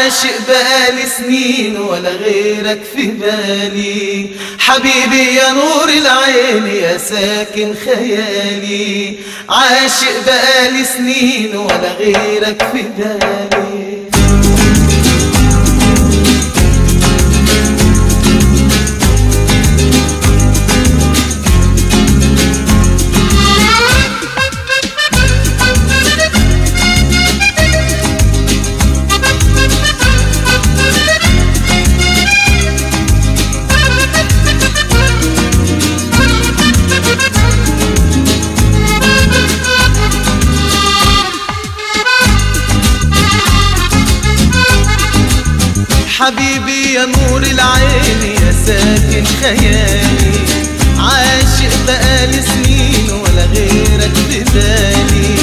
عاشق 0.00 0.48
بقالي 0.48 1.06
سنين 1.18 1.76
ولا 1.76 2.10
غيرك 2.10 2.80
في 2.94 3.06
بالي. 3.06 4.30
حبيبي 4.58 5.34
يا 5.34 5.52
نور 5.52 5.88
العين 5.88 6.66
يا 6.66 6.98
ساكن 6.98 7.74
خيالي. 7.84 9.16
عاشق 9.48 10.24
بقالي 10.26 10.84
سنين 10.84 11.56
ولا 11.56 11.92
غيرك 11.98 12.62
في 12.72 12.82
بالي. 12.82 13.69
خيالي. 49.40 50.32
عاشق 50.98 51.72
بقالي 51.86 52.42
سنين 52.42 53.10
ولا 53.10 53.44
غيرك 53.44 54.14
في 54.30 54.44
بالي 54.54 55.36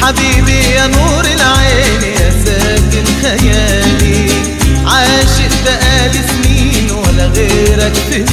حبيبي 0.00 0.58
يا 0.74 0.86
نور 0.86 1.24
العين 1.24 2.02
يا 2.02 2.30
ساكن 2.44 3.04
خيالي. 3.22 4.26
عاشق 4.86 5.52
بقالي 5.64 6.20
سنين 6.28 6.90
ولا 6.90 7.26
غيرك 7.26 7.94
في 8.10 8.24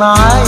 my 0.00 0.39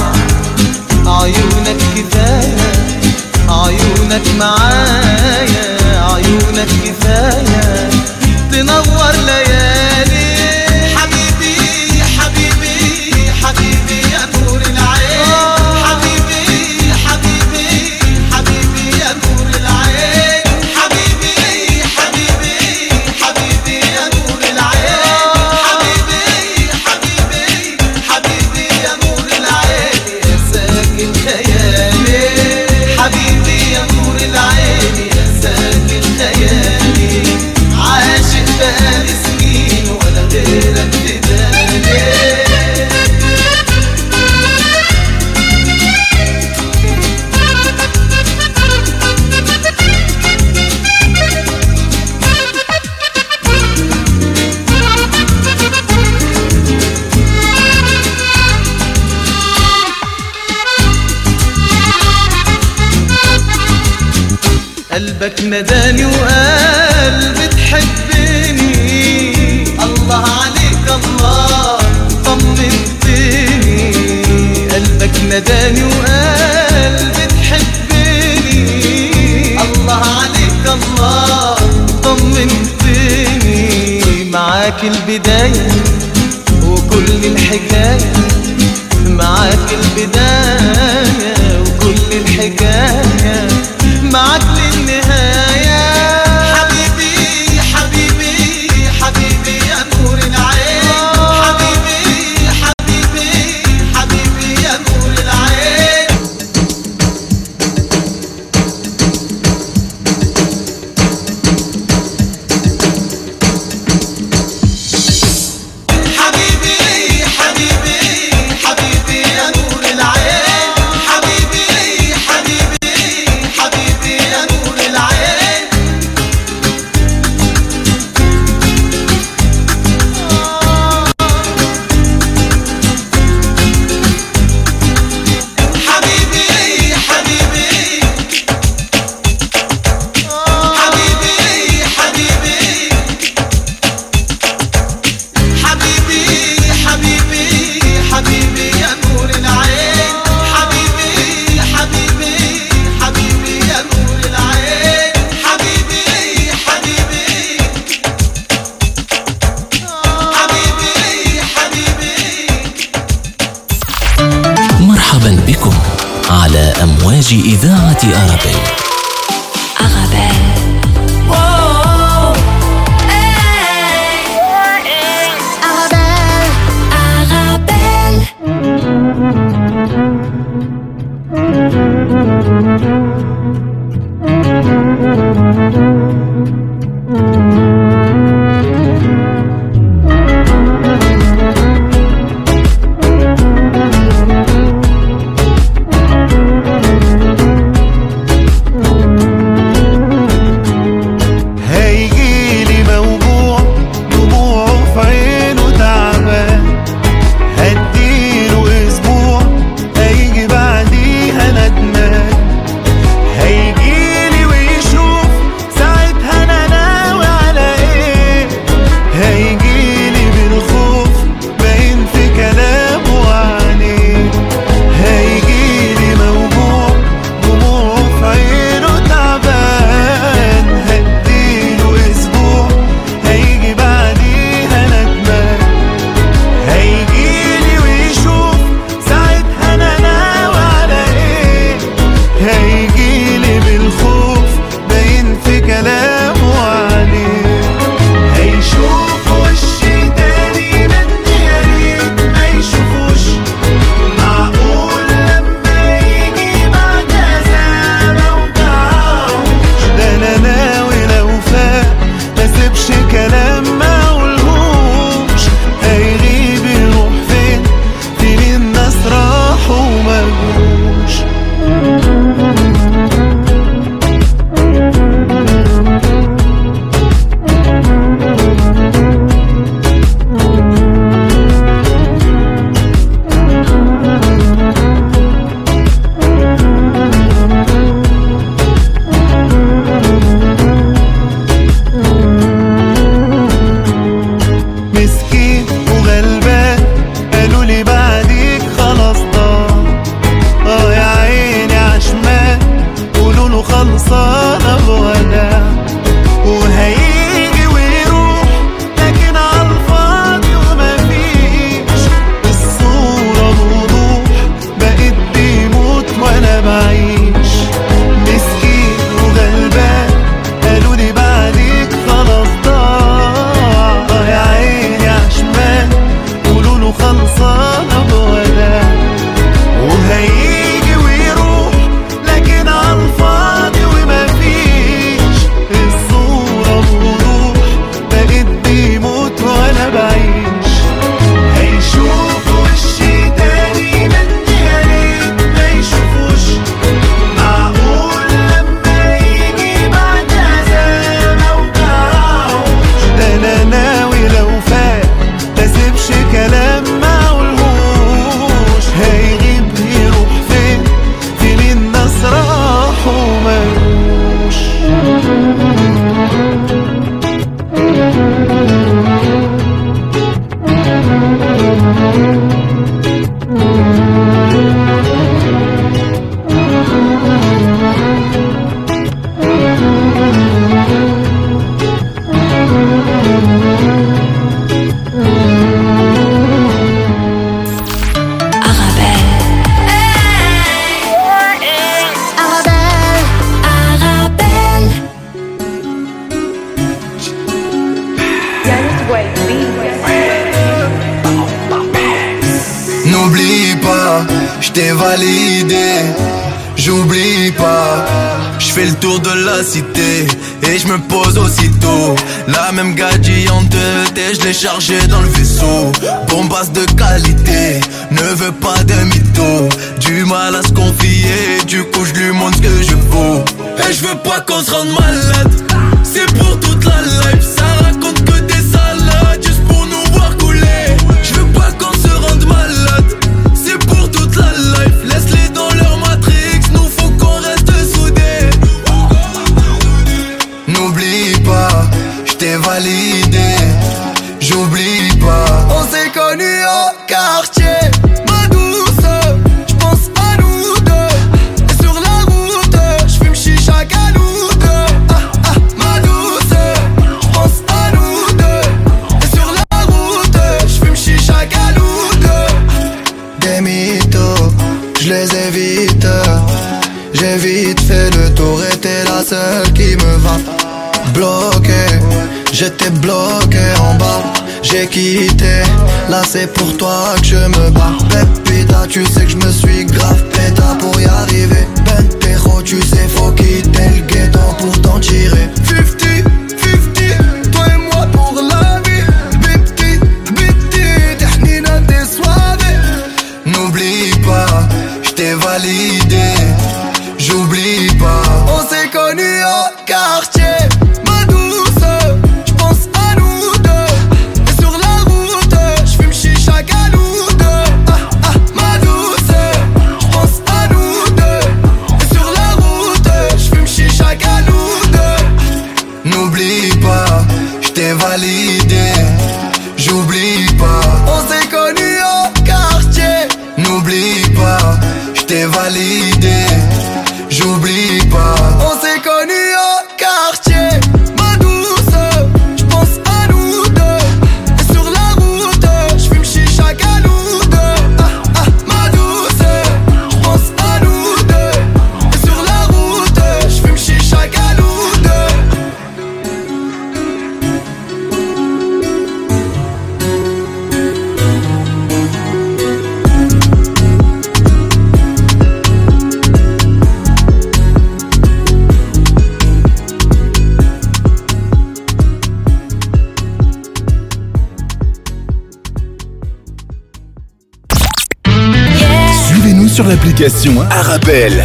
Hein. 570.25 570.69
Arabelle, 570.71 571.45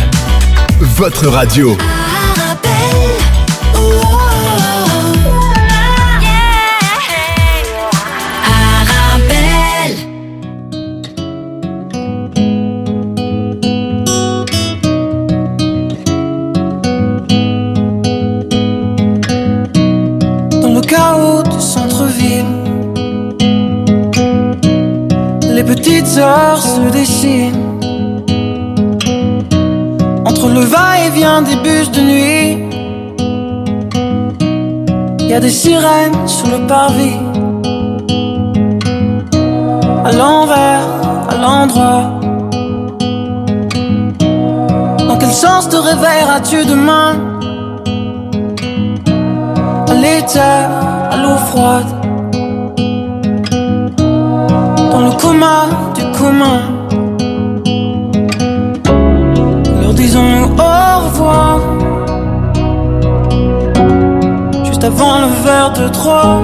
votre 0.80 1.26
radio. 1.30 1.76
Dans 20.62 20.74
le 20.76 20.82
chaos 20.82 21.42
du 21.42 21.60
centre 21.60 22.06
ville, 22.06 22.46
les 25.52 25.64
petites 25.64 26.16
heures 26.20 26.62
se 26.62 26.92
dessinent. 26.92 27.47
des 31.18 31.56
bus 31.64 31.90
de 31.92 32.02
nuit. 32.02 32.58
Y 35.28 35.34
a 35.34 35.40
des 35.40 35.50
sirènes 35.50 36.28
sous 36.28 36.46
le 36.48 36.68
parvis. 36.68 37.18
À 40.06 40.12
l'envers, 40.12 40.88
à 41.30 41.36
l'endroit. 41.42 42.20
Dans 45.08 45.18
quel 45.18 45.32
sens 45.32 45.68
te 45.70 45.78
réveilleras-tu 45.78 46.66
demain? 46.66 47.16
À 49.90 49.94
l'éther, 49.94 50.70
à 51.12 51.18
l'eau 51.18 51.38
froide. 51.50 51.97
avant 64.98 65.20
le 65.20 65.28
verre 65.44 65.74
de 65.74 65.88
trop. 65.90 66.42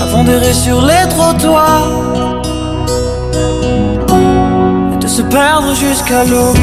Avant 0.00 0.24
d'errer 0.24 0.54
sur 0.54 0.80
les 0.80 1.06
trottoirs 1.10 1.90
et 4.94 4.96
de 4.96 5.06
se 5.06 5.20
perdre 5.22 5.74
jusqu'à 5.74 6.24
l'eau. 6.24 6.54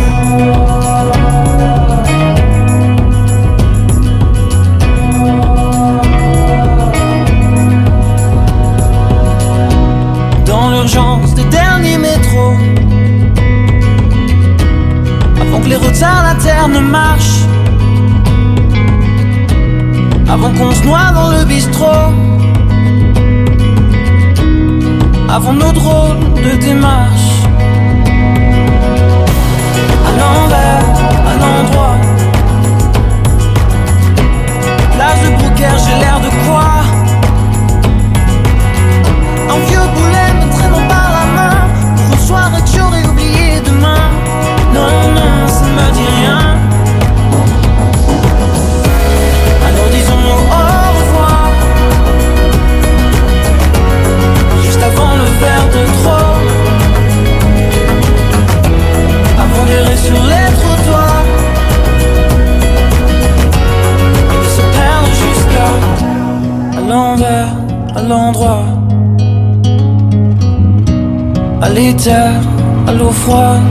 Dans 10.46 10.70
l'urgence 10.72 11.36
des 11.36 11.44
derniers 11.46 12.00
métros, 12.00 12.56
avant 15.42 15.62
que 15.62 15.68
les 15.68 15.76
retards 15.76 16.24
la 16.24 16.36
terre 16.44 16.68
ne 16.68 16.80
marchent 16.80 17.49
avant 20.32 20.52
qu'on 20.54 20.72
se 20.72 20.84
noie 20.84 21.12
dans 21.14 21.32
le 21.32 21.44
bistrot. 21.44 22.14
Avant 25.28 25.54
nos 25.54 25.72
drôles 25.72 26.20
de 26.36 26.56
démarche. 26.58 27.32
À 30.08 30.12
l'envers, 30.20 30.86
à 31.30 31.34
l'endroit. 31.42 31.98
L'âge 35.00 35.22
de 35.24 35.30
Brouquer, 35.38 35.76
j'ai 35.84 36.00
l'air 36.00 36.20
de 36.20 36.30
quoi? 36.46 36.70
Un 39.50 39.60
vieux 39.68 39.88
boulet 39.96 40.32
me 40.40 40.52
traînant 40.56 40.88
par 40.88 41.10
la 41.18 41.26
main 41.38 41.58
Pour 41.96 42.14
une 42.14 42.28
soirée 42.28 42.62
que 42.62 42.70
j'aurais 42.78 43.06
oublié 43.08 43.62
demain 43.66 44.04
Non, 44.76 45.12
non, 45.16 45.48
ça 45.48 45.66
me 45.66 45.92
dit 45.94 46.10
rien 46.22 46.39
de 55.74 55.84
trop. 56.02 56.30
Sur 60.10 60.24
les 60.24 60.50
trottoirs. 60.60 61.26
Et 64.34 64.48
se 64.56 64.64
perdre 64.76 65.12
jusqu'à 65.24 65.72
À 66.78 66.82
l'envers, 66.90 67.52
à 67.96 68.02
l'endroit. 68.02 68.66
À 71.62 71.70
l'éther, 71.70 72.32
à 72.88 72.92
l'eau 72.94 73.12
froide. 73.12 73.62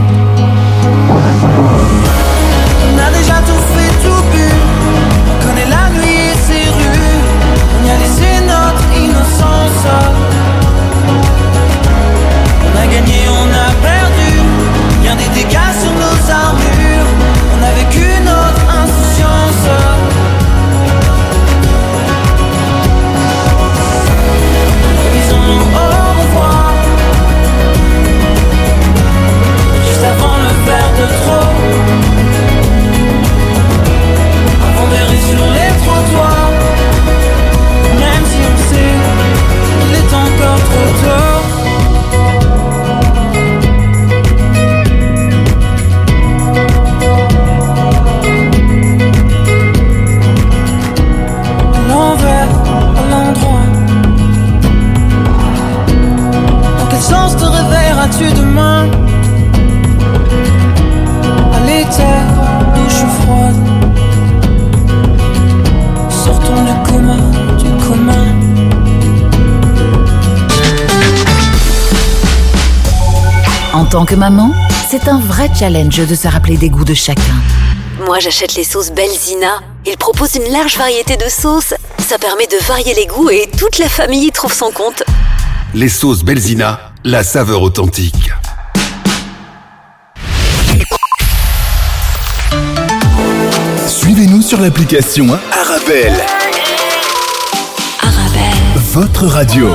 En 73.98 74.02
tant 74.02 74.14
que 74.14 74.14
maman, 74.14 74.52
c'est 74.88 75.08
un 75.08 75.18
vrai 75.18 75.50
challenge 75.58 76.06
de 76.06 76.14
se 76.14 76.28
rappeler 76.28 76.56
des 76.56 76.70
goûts 76.70 76.84
de 76.84 76.94
chacun. 76.94 77.34
Moi, 78.06 78.20
j'achète 78.20 78.54
les 78.54 78.62
sauces 78.62 78.92
Belzina. 78.92 79.58
Ils 79.84 79.96
proposent 79.96 80.36
une 80.36 80.52
large 80.52 80.78
variété 80.78 81.16
de 81.16 81.28
sauces. 81.28 81.74
Ça 82.06 82.16
permet 82.16 82.46
de 82.46 82.64
varier 82.64 82.94
les 82.94 83.06
goûts 83.06 83.28
et 83.28 83.50
toute 83.58 83.78
la 83.78 83.88
famille 83.88 84.26
y 84.26 84.30
trouve 84.30 84.52
son 84.52 84.70
compte. 84.70 85.02
Les 85.74 85.88
sauces 85.88 86.22
Belzina, 86.22 86.92
la 87.02 87.24
saveur 87.24 87.60
authentique. 87.60 88.30
Suivez-nous 93.88 94.42
sur 94.42 94.60
l'application 94.60 95.26
Arabelle. 95.50 96.24
Arabelle. 98.00 98.54
Votre 98.92 99.26
radio. 99.26 99.70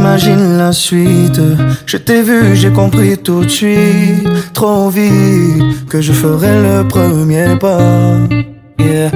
J'imagine 0.00 0.56
la 0.56 0.72
suite. 0.72 1.40
Je 1.84 1.98
t'ai 1.98 2.22
vu, 2.22 2.56
j'ai 2.56 2.70
compris 2.70 3.18
tout 3.18 3.44
de 3.44 3.50
suite. 3.50 4.26
Trop 4.54 4.88
vite 4.88 5.86
que 5.90 6.00
je 6.00 6.12
ferai 6.12 6.62
le 6.62 6.88
premier 6.88 7.56
pas. 7.60 8.16
Yeah. 8.78 9.10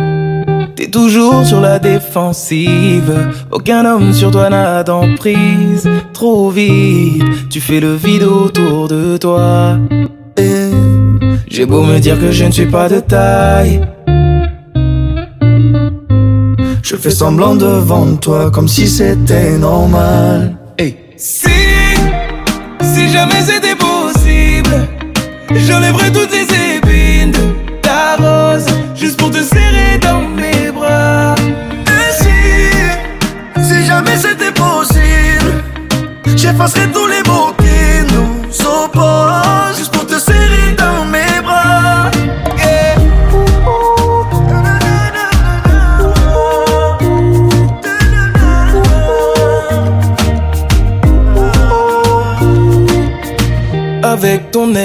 T'es 0.77 0.89
toujours 0.89 1.47
sur 1.47 1.63
la 1.63 1.79
défensive. 1.79 3.31
Aucun 3.51 3.87
homme 3.87 4.13
sur 4.13 4.31
toi 4.31 4.51
n'a 4.51 4.83
d'emprise. 4.83 5.89
Trop 6.13 6.51
vite, 6.51 7.49
tu 7.49 7.61
fais 7.61 7.81
le 7.81 7.95
vide 7.95 8.25
autour 8.25 8.89
de 8.89 9.17
toi. 9.17 9.79
J'ai 11.49 11.65
beau 11.65 11.83
me 11.83 11.99
dire 11.99 12.21
que 12.21 12.31
je 12.31 12.45
ne 12.45 12.51
suis 12.51 12.67
pas 12.67 12.91
de 12.91 13.01
taille. 13.01 13.81
Je 16.83 16.97
fais 16.97 17.11
semblant 17.11 17.55
devant 17.55 18.17
toi 18.17 18.51
comme 18.51 18.69
si 18.69 18.87
c'était 18.87 19.57
normal. 19.57 20.59
Si, 21.17 21.49
si 22.83 23.09
jamais 23.09 23.41
c'était 23.41 23.77
possible, 23.77 24.89
j'enlèverais 25.55 26.11
toutes 26.11 26.33
les 26.33 26.43
épines 26.77 27.31
de 27.31 27.81
ta 27.81 28.17
rose 28.17 28.67
juste 28.97 29.17
pour 29.19 29.31
te 29.31 29.41
serrer 29.43 29.99
dans 29.99 30.23
mes 30.23 30.73
bras. 30.73 31.37
Et 31.87 32.13
si, 32.21 33.63
si 33.63 33.87
jamais 33.87 34.17
c'était 34.17 34.51
possible, 34.51 35.63
j'effacerais 36.37 36.89
tous 36.89 37.07
les 37.07 37.23
mots 37.29 37.44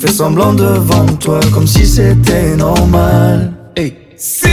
Fais 0.00 0.12
semblant 0.12 0.54
devant 0.54 1.04
toi 1.20 1.40
comme 1.52 1.66
si 1.66 1.86
c'était 1.86 2.56
normal. 2.56 3.52
Hey. 3.76 3.94
Si, 4.16 4.48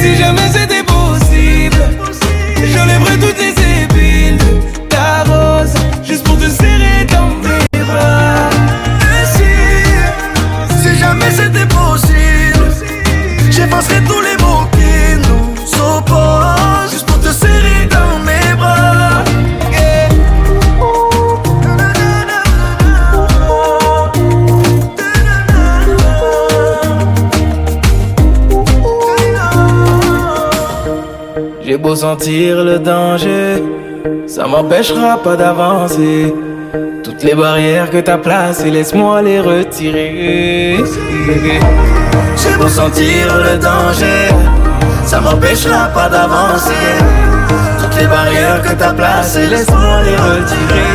si 0.00 0.16
jamais 0.16 0.48
c'était 0.50 0.82
possible, 0.82 1.82
j'enlèverais 2.72 3.18
toutes 3.18 3.38
les 3.38 3.50
épines 3.82 4.38
de 4.38 4.86
ta 4.88 5.24
rose 5.24 5.74
juste 6.04 6.24
pour 6.24 6.38
te 6.38 6.48
serrer 6.48 7.04
dans 7.10 7.28
mes 7.28 7.84
bras. 7.84 8.48
Et 9.02 9.26
si, 9.36 10.82
si 10.82 10.98
jamais 10.98 11.30
c'était 11.30 11.66
possible, 11.66 12.66
j'effacerais 13.50 14.02
tous 14.06 14.20
les 14.22 14.27
beau 31.88 31.96
sentir 31.96 32.64
le 32.64 32.78
danger, 32.78 33.62
ça 34.26 34.46
m'empêchera 34.46 35.16
pas 35.22 35.36
d'avancer. 35.36 36.34
Toutes 37.02 37.22
les 37.24 37.34
barrières 37.34 37.90
que 37.90 37.96
t'as 37.96 38.18
placées, 38.18 38.70
laisse-moi 38.70 39.22
les 39.22 39.40
retirer. 39.40 40.84
J'ai 42.40 42.54
beau 42.58 42.68
sentir 42.68 43.24
le 43.46 43.56
danger, 43.56 44.28
ça 45.06 45.18
m'empêchera 45.22 45.86
pas 45.94 46.10
d'avancer. 46.10 46.92
Toutes 47.80 47.96
les 47.98 48.06
barrières 48.06 48.60
que 48.60 48.74
t'as 48.74 48.92
placées, 48.92 49.46
laisse-moi 49.46 50.02
les 50.02 50.16
retirer. 50.16 50.88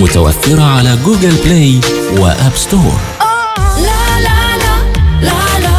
متوفرة 0.00 0.62
على 0.62 0.98
جوجل 1.04 1.34
بلاي 1.44 1.80
وأب 2.18 2.52
ستور. 2.54 3.00
لا 3.78 4.20
لا 4.20 4.56
لا 4.62 4.76
لا 5.22 5.58
لا 5.58 5.76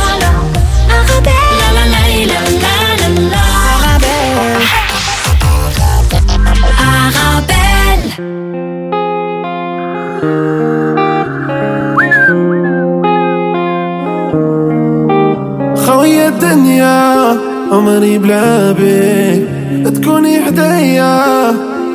الدنيا 16.28 17.38
عمري 17.72 18.18
بلا 18.18 18.72
بيك 18.72 19.48
تكوني 19.96 20.46
حدايا 20.46 21.48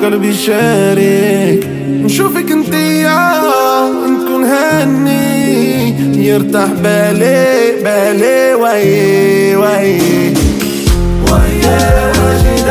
قلبي 0.03 0.35
شارك 0.35 1.82
نشوفك 2.13 2.51
انتيا 2.51 3.41
نكون 4.07 4.45
هني. 4.45 6.27
يرتاح 6.27 6.69
بالي 6.83 7.73
بالي 7.85 8.55
وي 8.55 9.57
وي. 9.57 10.01
ويا 11.33 12.13
واجي 12.25 12.63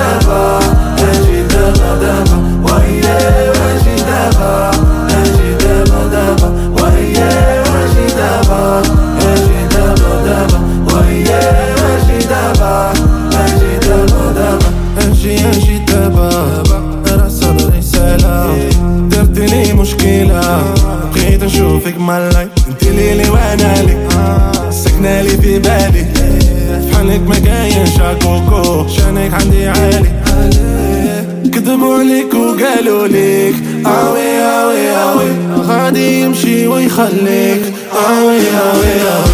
عليك 32.82 32.92
وقالوا 32.92 33.08
ليك 33.08 33.56
أوي 33.86 34.42
أوي 34.42 34.90
أوي. 34.90 35.30
غادي 35.68 36.22
يمشي 36.22 36.68
ويخليك. 36.68 37.74
أوي 37.94 38.38
أوي 38.38 39.02
أوي. 39.02 39.31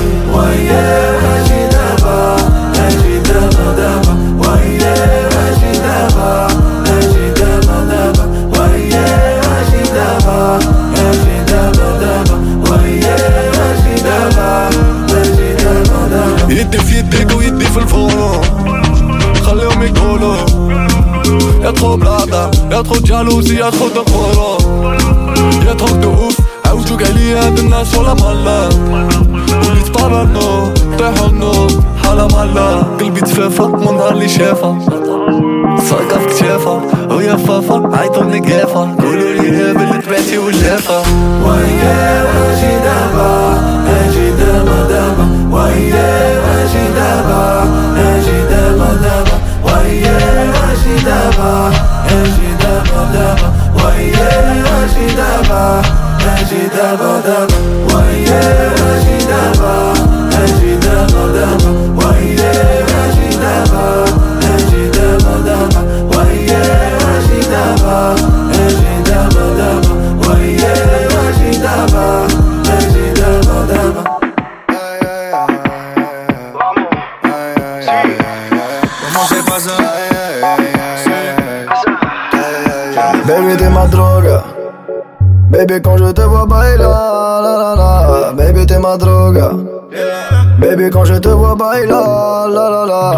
جالوزي 23.18 23.64
أخد 23.64 23.98
القرار. 23.98 24.58
يا 25.68 25.74
تهدهوف 25.74 26.38
عاوزو 26.66 26.98
عليا 26.98 27.50
بالناس 27.50 27.98
ولا 27.98 28.14
مالا. 28.14 28.70
ملا 28.70 29.20
واللي 29.66 29.82
تطرنو 29.82 30.74
طيحنو 31.00 31.68
حالة 32.04 32.28
مالا. 32.28 32.84
قلبي 33.00 33.22
تفافا 33.22 33.68
من 33.68 33.98
نهار 33.98 34.12
اللي 34.12 34.30
شافا. 34.30 34.80
ساقة 35.90 36.20
في 36.20 36.28
كتافا 36.28 36.82
ويا 37.12 37.36
فافا 37.36 37.98
عيطو 37.98 38.22
من 38.22 38.42
قافة 38.46 38.96
قولو 38.96 39.32
لي 39.32 39.74
باللي 39.74 40.02
تبعتي 40.02 40.38
واللافة 40.38 41.02
ويا 41.46 42.24
واجي 42.24 42.74
دابا 42.86 43.32
أجي 43.88 44.30
دابا 44.30 44.88
دابا. 44.90 45.26
ويا 45.52 46.40
واجي 46.44 46.86
دابا 46.96 47.64
أجي 47.98 48.40
دابا 48.50 48.90
دابا. 49.04 49.38
ويا 49.66 50.18
واجي 50.54 51.04
دابا. 51.06 51.72
Eji 54.98 55.16
daba, 55.16 55.82
eji 56.38 56.62
daba 56.76 57.12
daba, 57.26 57.58
oh 57.94 58.10
yeah 58.28 58.67
t'es 88.68 88.80
ma 88.80 88.98
drogue. 88.98 89.42
Baby 90.60 90.90
quand 90.92 91.06
je 91.06 91.16
te 91.16 91.30
vois 91.30 91.56
bailer 91.56 91.88
la 91.88 92.48
la 92.50 92.86
la 92.86 93.16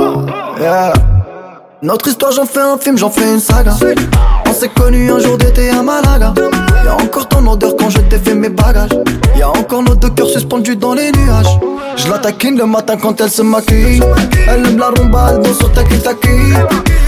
yeah. 0.62 0.93
Notre 1.82 2.08
histoire 2.08 2.32
j'en 2.32 2.45
fais 2.45 2.60
un 2.60 2.78
film, 2.78 2.97
j'en 2.97 3.10
fais 3.10 3.34
une 3.34 3.39
saga. 3.39 3.74
On 4.47 4.54
s'est 4.54 4.70
connus 4.70 5.12
un 5.12 5.20
jour 5.20 5.38
d'été 5.38 5.70
à 5.70 5.82
Malaga. 5.82 6.34
Y'a 6.86 6.93
encore 6.93 7.28
ton 7.28 7.45
odeur 7.47 7.76
quand 7.78 7.89
je 7.89 8.00
t'ai 8.00 8.18
fait 8.18 8.36
mes 8.36 8.50
bagages. 8.50 8.91
Y'a 9.38 9.50
encore 9.50 9.84
nos 9.84 9.95
deux 9.95 10.10
cœurs 10.10 10.28
suspendus 10.28 10.76
dans 10.76 10.93
les 10.93 11.12
nuages. 11.12 11.60
Je 11.95 12.10
la 12.10 12.20
taquine 12.20 12.58
le 12.58 12.66
matin 12.66 12.97
quand 13.02 13.20
elle 13.22 13.30
se 13.30 13.41
maquille. 13.41 14.02
Elle 14.47 14.66
aime 14.66 14.78
la 14.78 14.88
rumba, 14.88 15.32
elle 15.32 15.41
danse 15.41 15.58
sur 15.58 15.72
ta 15.72 15.84
taki 15.84 16.34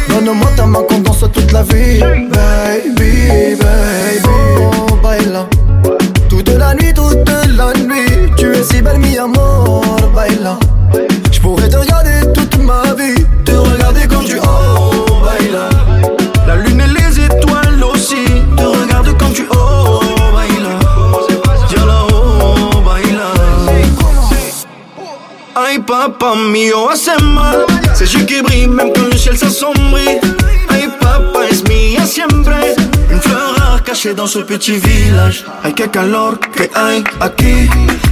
Donne-moi 0.10 0.48
ta 0.56 0.66
main 0.66 0.82
qu'on 0.88 1.00
danse 1.00 1.20
toute 1.34 1.52
la 1.52 1.64
vie. 1.64 2.00
Baby, 2.00 3.56
baby 3.56 4.22
Oh, 4.28 4.96
baila 5.04 5.46
Toute 6.30 6.50
la 6.50 6.74
nuit, 6.76 6.94
toute 6.94 7.30
la 7.58 7.74
nuit 7.74 7.91
Si 8.64 8.80
belle, 8.80 9.00
mi 9.00 9.18
amor, 9.18 9.82
baila 10.14 10.60
Je 11.32 11.40
pourrais 11.40 11.68
te 11.68 11.78
regarder 11.78 12.32
toute 12.32 12.58
ma 12.60 12.94
vie 12.94 13.26
Te 13.44 13.54
regarder 13.54 14.02
quand 14.08 14.24
tu 14.24 14.38
oh, 14.38 15.06
baila 15.24 15.68
La 16.46 16.58
lune 16.58 16.80
et 16.80 16.88
les 16.88 17.26
étoiles 17.26 17.84
aussi 17.84 18.24
Te 18.56 18.64
regarde 18.64 19.18
quand 19.18 19.34
tu 19.34 19.48
oh, 19.50 20.00
baila 20.32 20.78
Y'a 21.72 22.06
oh, 22.14 22.82
baila 22.86 23.32
Ay 25.56 25.80
papa 25.80 26.36
mio 26.36 26.90
hace 26.90 27.20
mal. 27.22 27.66
Ses 27.96 28.14
yeux 28.14 28.26
qui 28.26 28.42
brillent 28.42 28.68
même 28.68 28.92
quand 28.96 29.08
le 29.12 29.18
ciel 29.18 29.38
s'assombrit. 29.38 30.20
Ay 30.70 30.88
papa 31.00 31.48
es 31.50 31.64
mía 31.68 32.06
siempre? 32.06 32.81
Dans 33.92 34.26
ce 34.26 34.40
petit 34.40 34.78
village. 34.78 35.44
Ay 35.66 35.74
que 35.74 35.84
calor 35.84 36.40
que 36.40 36.64
hay 36.74 37.04
aquí. 37.20 37.70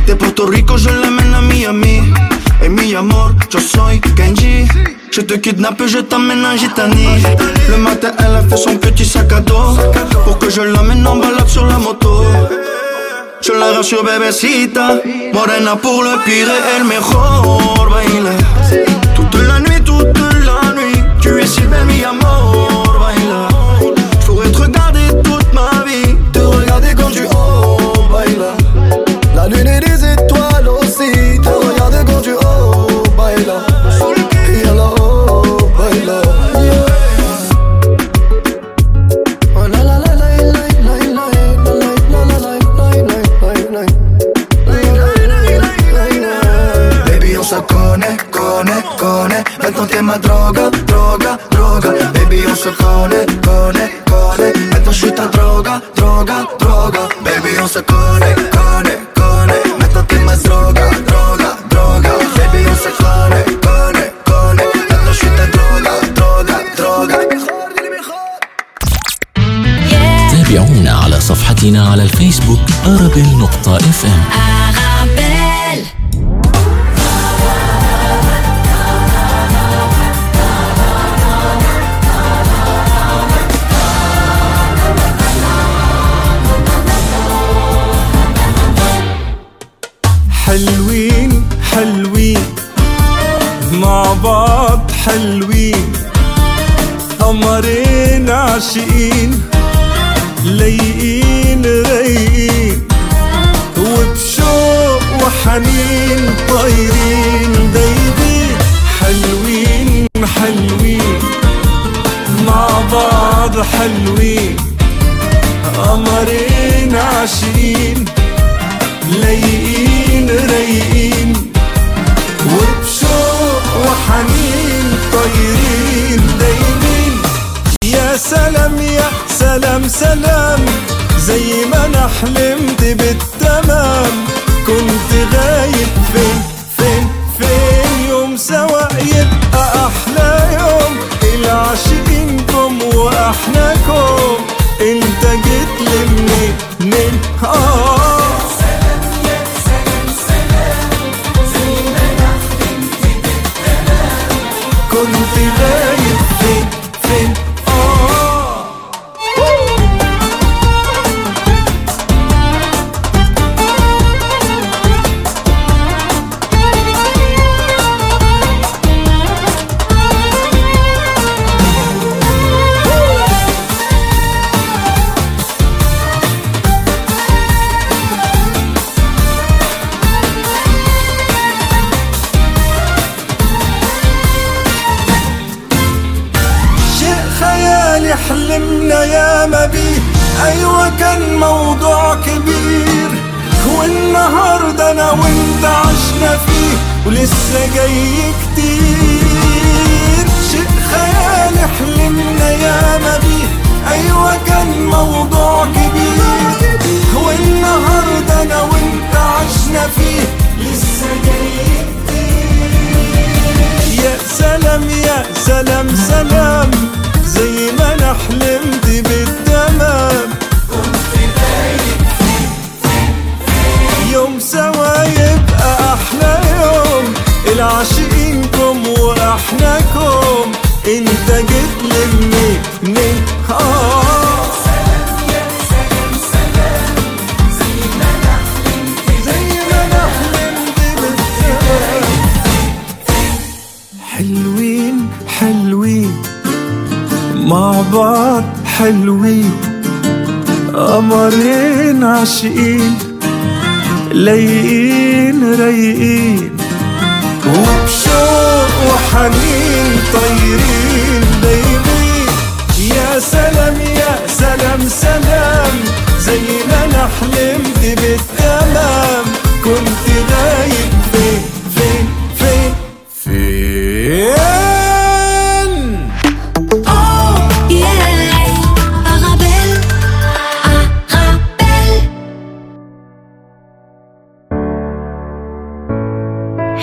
De 0.07 0.13
Puerto 0.13 0.45
Rico 0.45 0.75
je 0.75 0.89
l'amène 0.89 1.33
à 1.33 1.41
Miami. 1.41 2.01
Et 2.61 2.67
mi 2.67 2.93
amor, 2.95 3.31
yo 3.49 3.61
soy 3.61 4.01
Kenji. 4.01 4.67
Je 5.09 5.21
te 5.21 5.35
kidnappe, 5.35 5.83
je 5.87 5.99
t'amène 5.99 6.45
en 6.45 6.57
Gitanie 6.57 7.23
Le 7.69 7.77
matin 7.77 8.11
elle 8.19 8.35
a 8.35 8.41
fait 8.41 8.57
son 8.57 8.75
petit 8.75 9.05
sac 9.05 9.31
à 9.31 9.39
dos. 9.39 9.77
Pour 10.25 10.37
que 10.37 10.49
je 10.49 10.61
l'amène 10.61 11.07
en 11.07 11.15
balade 11.15 11.47
sur 11.47 11.65
la 11.65 11.77
moto. 11.77 12.25
Je 13.41 13.53
la 13.53 13.71
rassure 13.71 14.03
bébécita. 14.03 14.99
Morena 15.33 15.77
pour 15.77 16.03
le 16.03 16.21
pire 16.25 16.49
et 16.49 16.77
el 16.77 16.83
mejor 16.83 17.89
baila. 17.89 18.31
Toute 19.15 19.41
la 19.47 19.61
nuit, 19.61 19.81
toute 19.85 20.19
la 20.45 20.73
nuit 20.73 20.99
Tu 21.21 21.39
es 21.39 21.47
si 21.47 21.61
belle 21.61 21.88
tanto 49.79 49.93
que 49.93 50.01
me 50.01 50.17
droga, 50.19 50.69
droga, 50.85 51.39
droga 51.51 51.89
Baby, 52.13 52.43
eu 52.43 52.55
sou 52.55 52.73
cole, 52.73 53.25
cole, 53.45 54.03
cole 54.09 54.53
Metto 54.71 54.89
uscita 54.89 55.27
droga, 55.27 55.81
droga, 55.95 56.47
droga 56.59 57.07
Baby, 57.23 57.55
eu 57.55 57.67
sou 57.67 57.83
cole, 57.83 58.35
cole, 58.55 58.93
cole 59.15 59.57
Metto 59.79 60.05
che 60.05 60.19
me 60.19 60.35
droga, 60.37 60.89
droga, 61.07 61.57
droga 61.69 62.09
Baby, 62.35 62.63
eu 62.63 62.75
sou 62.75 62.91
cole, 62.91 63.43
cole, 63.65 64.13
cole 64.25 64.63
Metto 64.89 65.09
uscita 65.11 65.45
droga, 65.53 65.91
droga, 66.13 66.55
droga 66.75 67.17
تابعونا 70.31 70.91
على 71.03 71.19
صفحتنا 71.19 71.89
على 71.89 72.03
الفيسبوك 72.03 72.59
أرابيل 72.85 73.37
نقطة 73.37 73.77
اف 73.77 74.05
ام 74.05 74.48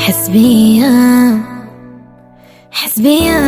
حسبيا 0.06 1.40
حسبيا. 2.70 3.40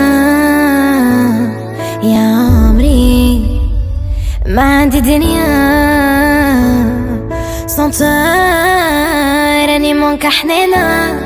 يا 2.02 2.26
عمري 2.36 3.60
ما 4.46 4.62
عندي 4.62 5.00
دنيا. 5.00 5.46
سنتر 7.66 8.06
راني 9.68 9.94
مونك 9.94 10.26
حنينة 10.26 11.20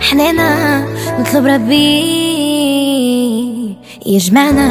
حنينة 0.00 0.84
نطلب 1.20 1.46
ربي 1.46 2.02
يجمعنا. 4.06 4.68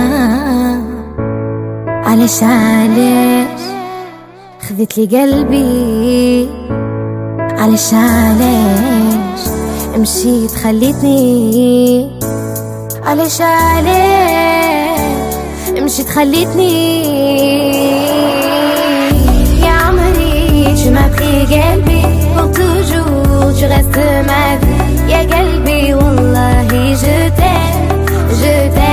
علاش 1.88 2.44
علاش؟ 2.44 3.62
خذت 4.62 4.98
لي 4.98 5.06
قلبي. 5.06 6.50
علاش 7.40 7.94
علاش؟ 7.94 9.01
مشيت 9.98 10.52
خليتني. 10.52 12.10
علاش 13.04 13.42
علاش 13.42 15.00
مشيت 15.84 16.10
خليتني؟ 16.10 17.02
يا 19.62 19.70
عمري 19.70 20.76
tu 20.76 20.90
m'as 20.96 21.10
pris 21.16 21.42
قلبي 21.54 22.02
pour 22.36 22.50
toujours 22.60 23.50
tu 23.58 23.66
restes 23.74 24.10
ma 24.30 24.44
vie 24.62 25.12
يا 25.12 25.20
قلبي 25.20 25.94
والله 25.94 26.68
je 27.02 27.16
t'aime 27.40 27.90
je 28.42 28.54
t'aime 28.76 28.91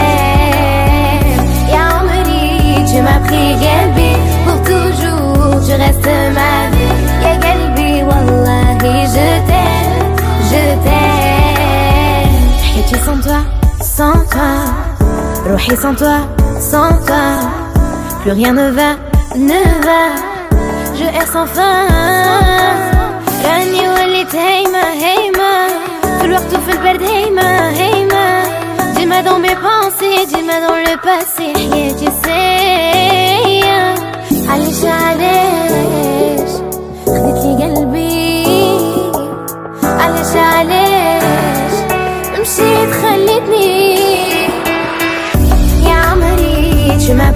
toi, 14.30 15.76
sans 15.76 15.94
toi, 15.94 16.18
sans 16.60 16.88
toi, 17.06 17.24
plus 18.22 18.32
rien 18.32 18.52
ne 18.52 18.70
va, 18.70 18.96
ne 19.36 19.62
va, 19.86 20.02
je 20.94 21.04
hais 21.04 21.26
sans 21.26 21.46
fin. 21.46 21.86
Rani 23.44 23.82
wali 23.94 24.24
taima, 24.26 24.84
heima, 25.04 25.52
tout 26.20 26.26
l'heure 26.28 26.46
tout 26.50 26.60
fait 26.66 26.76
le 26.76 26.78
perd, 26.82 27.02
heima, 27.02 27.48
heima. 27.78 28.26
Dis-moi 28.96 29.22
dans 29.22 29.38
mes 29.38 29.56
pensées, 29.66 30.26
dis-moi 30.26 30.58
dans 30.66 30.76
le 30.76 30.96
passé, 31.02 31.52
yeah, 31.74 31.92
tu 31.94 32.06
sais. 32.22 33.62
Allez, 34.52 34.74
j'allège, 34.80 36.54
khdit 37.06 37.34
li 37.42 37.52
galbi, 37.56 38.44
allez, 39.82 40.24
j'allège. 40.32 40.87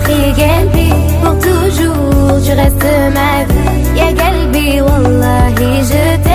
Pris 0.02 0.32
Galbi 0.36 0.90
pour 1.22 1.38
toujours, 1.38 2.40
tu 2.44 2.52
restes 2.52 2.92
ma 3.16 3.44
vie. 3.48 3.98
Ya 3.98 4.12
Galbi, 4.12 4.80
Wallahi, 4.80 5.84
je 5.90 6.04
t'aime, 6.22 6.31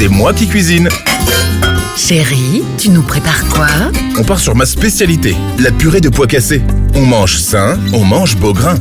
c'est 0.00 0.08
moi 0.08 0.32
qui 0.32 0.48
cuisine. 0.48 0.88
Chérie, 1.94 2.62
tu 2.78 2.88
nous 2.88 3.02
prépares 3.02 3.46
quoi? 3.48 3.66
On 4.18 4.24
part 4.24 4.40
sur 4.40 4.54
ma 4.54 4.64
spécialité, 4.64 5.36
la 5.58 5.70
purée 5.70 6.00
de 6.00 6.08
pois 6.08 6.26
cassés. 6.26 6.62
On 6.94 7.04
mange 7.04 7.36
sain, 7.36 7.78
on 7.92 8.02
mange 8.02 8.34
beau 8.36 8.54
grain. 8.54 8.76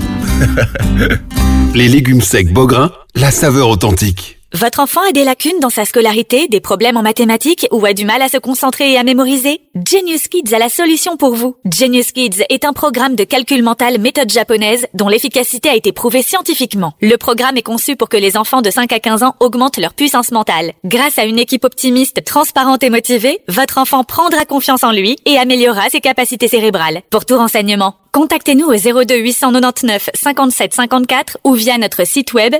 Les 1.75 1.89
légumes 1.89 2.21
secs 2.21 2.53
Beaugrain, 2.53 2.91
la 3.15 3.31
saveur 3.31 3.67
authentique. 3.67 4.38
Votre 4.59 4.81
enfant 4.81 4.99
a 5.07 5.13
des 5.13 5.23
lacunes 5.23 5.61
dans 5.61 5.69
sa 5.69 5.85
scolarité, 5.85 6.49
des 6.49 6.59
problèmes 6.59 6.97
en 6.97 7.01
mathématiques 7.01 7.65
ou 7.71 7.85
a 7.85 7.93
du 7.93 8.03
mal 8.03 8.21
à 8.21 8.27
se 8.27 8.35
concentrer 8.35 8.91
et 8.91 8.97
à 8.97 9.05
mémoriser? 9.05 9.61
Genius 9.73 10.27
Kids 10.27 10.53
a 10.53 10.59
la 10.59 10.67
solution 10.67 11.15
pour 11.15 11.33
vous. 11.33 11.55
Genius 11.73 12.11
Kids 12.11 12.43
est 12.49 12.65
un 12.65 12.73
programme 12.73 13.15
de 13.15 13.23
calcul 13.23 13.63
mental 13.63 13.99
méthode 13.99 14.29
japonaise 14.29 14.85
dont 14.93 15.07
l'efficacité 15.07 15.69
a 15.69 15.75
été 15.75 15.93
prouvée 15.93 16.21
scientifiquement. 16.21 16.91
Le 16.99 17.15
programme 17.15 17.55
est 17.55 17.61
conçu 17.61 17.95
pour 17.95 18.09
que 18.09 18.17
les 18.17 18.35
enfants 18.35 18.61
de 18.61 18.69
5 18.69 18.91
à 18.91 18.99
15 18.99 19.23
ans 19.23 19.35
augmentent 19.39 19.77
leur 19.77 19.93
puissance 19.93 20.31
mentale. 20.31 20.73
Grâce 20.83 21.17
à 21.17 21.23
une 21.23 21.39
équipe 21.39 21.63
optimiste, 21.63 22.25
transparente 22.25 22.83
et 22.83 22.89
motivée, 22.89 23.39
votre 23.47 23.77
enfant 23.77 24.03
prendra 24.03 24.43
confiance 24.43 24.83
en 24.83 24.91
lui 24.91 25.15
et 25.25 25.37
améliorera 25.37 25.89
ses 25.89 26.01
capacités 26.01 26.49
cérébrales. 26.49 27.01
Pour 27.11 27.23
tout 27.23 27.37
renseignement, 27.37 27.95
contactez-nous 28.11 28.65
au 28.65 28.75
02 29.05 29.15
899 29.19 30.09
57 30.15 30.73
54 30.73 31.37
ou 31.45 31.53
via 31.53 31.77
notre 31.77 32.05
site 32.05 32.33
web 32.33 32.55